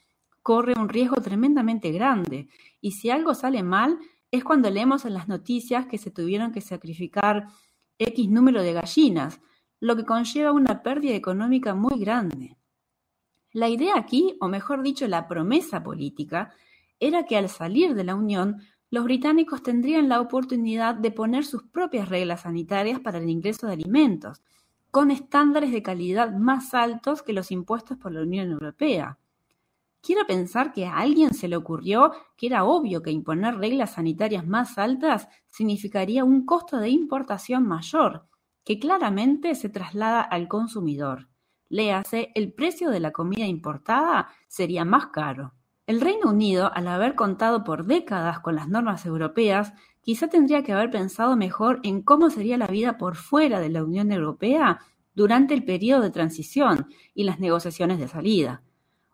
corre 0.44 0.74
un 0.78 0.90
riesgo 0.90 1.22
tremendamente 1.22 1.90
grande, 1.90 2.48
y 2.82 2.90
si 2.92 3.08
algo 3.08 3.34
sale 3.34 3.62
mal, 3.62 3.98
es 4.30 4.44
cuando 4.44 4.70
leemos 4.70 5.06
en 5.06 5.14
las 5.14 5.26
noticias 5.26 5.86
que 5.86 5.96
se 5.96 6.10
tuvieron 6.10 6.52
que 6.52 6.60
sacrificar 6.60 7.48
X 7.98 8.28
número 8.28 8.62
de 8.62 8.74
gallinas, 8.74 9.40
lo 9.80 9.96
que 9.96 10.04
conlleva 10.04 10.52
una 10.52 10.82
pérdida 10.82 11.14
económica 11.14 11.74
muy 11.74 11.98
grande. 11.98 12.58
La 13.52 13.70
idea 13.70 13.94
aquí, 13.96 14.36
o 14.38 14.48
mejor 14.48 14.82
dicho, 14.82 15.08
la 15.08 15.28
promesa 15.28 15.82
política, 15.82 16.52
era 17.00 17.24
que 17.24 17.38
al 17.38 17.48
salir 17.48 17.94
de 17.94 18.04
la 18.04 18.14
Unión, 18.14 18.60
los 18.90 19.04
británicos 19.04 19.62
tendrían 19.62 20.10
la 20.10 20.20
oportunidad 20.20 20.94
de 20.94 21.10
poner 21.10 21.46
sus 21.46 21.62
propias 21.62 22.10
reglas 22.10 22.42
sanitarias 22.42 23.00
para 23.00 23.16
el 23.16 23.30
ingreso 23.30 23.66
de 23.66 23.72
alimentos, 23.72 24.42
con 24.90 25.10
estándares 25.10 25.72
de 25.72 25.82
calidad 25.82 26.32
más 26.36 26.74
altos 26.74 27.22
que 27.22 27.32
los 27.32 27.50
impuestos 27.50 27.96
por 27.96 28.12
la 28.12 28.20
Unión 28.20 28.50
Europea. 28.50 29.18
Quiero 30.04 30.26
pensar 30.26 30.74
que 30.74 30.84
a 30.84 30.98
alguien 30.98 31.32
se 31.32 31.48
le 31.48 31.56
ocurrió 31.56 32.12
que 32.36 32.48
era 32.48 32.64
obvio 32.64 33.00
que 33.00 33.10
imponer 33.10 33.56
reglas 33.56 33.94
sanitarias 33.94 34.46
más 34.46 34.76
altas 34.76 35.28
significaría 35.48 36.24
un 36.24 36.44
costo 36.44 36.76
de 36.76 36.90
importación 36.90 37.66
mayor, 37.66 38.28
que 38.66 38.78
claramente 38.78 39.54
se 39.54 39.70
traslada 39.70 40.20
al 40.20 40.46
consumidor. 40.46 41.30
Léase, 41.70 42.32
el 42.34 42.52
precio 42.52 42.90
de 42.90 43.00
la 43.00 43.12
comida 43.12 43.46
importada 43.46 44.28
sería 44.46 44.84
más 44.84 45.06
caro. 45.06 45.54
El 45.86 46.02
Reino 46.02 46.28
Unido, 46.28 46.70
al 46.74 46.86
haber 46.88 47.14
contado 47.14 47.64
por 47.64 47.86
décadas 47.86 48.40
con 48.40 48.56
las 48.56 48.68
normas 48.68 49.06
europeas, 49.06 49.72
quizá 50.02 50.28
tendría 50.28 50.62
que 50.62 50.74
haber 50.74 50.90
pensado 50.90 51.34
mejor 51.34 51.80
en 51.82 52.02
cómo 52.02 52.28
sería 52.28 52.58
la 52.58 52.66
vida 52.66 52.98
por 52.98 53.16
fuera 53.16 53.58
de 53.58 53.70
la 53.70 53.82
Unión 53.82 54.12
Europea 54.12 54.80
durante 55.14 55.54
el 55.54 55.64
periodo 55.64 56.02
de 56.02 56.10
transición 56.10 56.88
y 57.14 57.24
las 57.24 57.40
negociaciones 57.40 57.98
de 57.98 58.08
salida. 58.08 58.62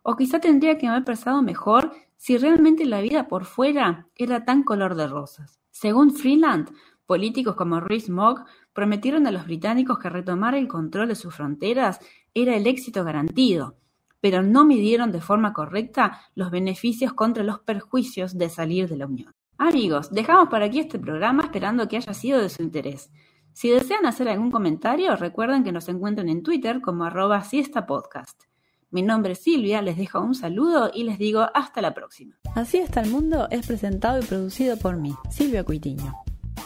O 0.02 0.16
quizá 0.16 0.40
tendría 0.40 0.78
que 0.78 0.86
haber 0.86 1.04
pensado 1.04 1.42
mejor 1.42 1.92
si 2.16 2.36
realmente 2.36 2.84
la 2.84 3.00
vida 3.00 3.28
por 3.28 3.44
fuera 3.44 4.06
era 4.16 4.44
tan 4.44 4.62
color 4.62 4.94
de 4.94 5.06
rosas. 5.06 5.58
Según 5.70 6.12
Freeland, 6.12 6.70
políticos 7.06 7.56
como 7.56 7.80
Rhys 7.80 8.10
Mogg 8.10 8.44
prometieron 8.72 9.26
a 9.26 9.30
los 9.30 9.46
británicos 9.46 9.98
que 9.98 10.10
retomar 10.10 10.54
el 10.54 10.68
control 10.68 11.08
de 11.08 11.14
sus 11.14 11.34
fronteras 11.34 11.98
era 12.34 12.56
el 12.56 12.66
éxito 12.66 13.04
garantido, 13.04 13.76
pero 14.20 14.42
no 14.42 14.64
midieron 14.64 15.12
de 15.12 15.20
forma 15.20 15.52
correcta 15.52 16.20
los 16.34 16.50
beneficios 16.50 17.12
contra 17.12 17.42
los 17.42 17.60
perjuicios 17.60 18.36
de 18.36 18.48
salir 18.48 18.88
de 18.88 18.96
la 18.96 19.06
Unión. 19.06 19.32
Amigos, 19.58 20.10
dejamos 20.10 20.48
por 20.48 20.62
aquí 20.62 20.80
este 20.80 20.98
programa 20.98 21.42
esperando 21.42 21.88
que 21.88 21.96
haya 21.96 22.14
sido 22.14 22.40
de 22.40 22.48
su 22.48 22.62
interés. 22.62 23.10
Si 23.52 23.68
desean 23.68 24.06
hacer 24.06 24.28
algún 24.28 24.50
comentario, 24.50 25.16
recuerden 25.16 25.64
que 25.64 25.72
nos 25.72 25.88
encuentran 25.88 26.28
en 26.28 26.42
Twitter 26.42 26.80
como 26.80 27.04
arroba 27.04 27.42
siestapodcast. 27.42 28.49
Mi 28.92 29.02
nombre 29.02 29.34
es 29.34 29.38
Silvia, 29.38 29.82
les 29.82 29.96
dejo 29.96 30.20
un 30.20 30.34
saludo 30.34 30.90
y 30.92 31.04
les 31.04 31.16
digo 31.16 31.46
hasta 31.54 31.80
la 31.80 31.94
próxima. 31.94 32.34
Así 32.56 32.78
está 32.78 33.02
el 33.02 33.10
mundo 33.10 33.46
es 33.52 33.64
presentado 33.64 34.18
y 34.18 34.24
producido 34.24 34.76
por 34.76 34.96
mí, 34.96 35.14
Silvia 35.30 35.62
Cuitiño. 35.62 36.16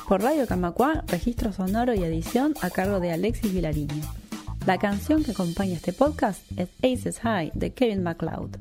Por 0.08 0.22
Radio 0.22 0.46
Camacua, 0.46 1.04
registro 1.06 1.52
sonoro 1.52 1.92
y 1.92 2.02
edición 2.02 2.54
a 2.62 2.70
cargo 2.70 2.98
de 2.98 3.12
Alexis 3.12 3.52
Vilariño. 3.52 4.02
La 4.66 4.78
canción 4.78 5.22
que 5.22 5.32
acompaña 5.32 5.74
este 5.74 5.92
podcast 5.92 6.40
es 6.56 6.70
Aces 6.78 7.20
High 7.20 7.52
de 7.54 7.74
Kevin 7.74 8.02
MacLeod. 8.02 8.56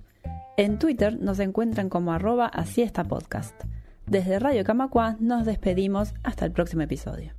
En 0.57 0.77
Twitter 0.77 1.17
nos 1.17 1.39
encuentran 1.39 1.87
como 1.87 2.11
arroba 2.11 2.47
así 2.47 2.85
podcast. 3.07 3.55
Desde 4.05 4.39
Radio 4.39 4.65
Camacua 4.65 5.15
nos 5.21 5.45
despedimos 5.45 6.13
hasta 6.23 6.43
el 6.43 6.51
próximo 6.51 6.81
episodio. 6.81 7.31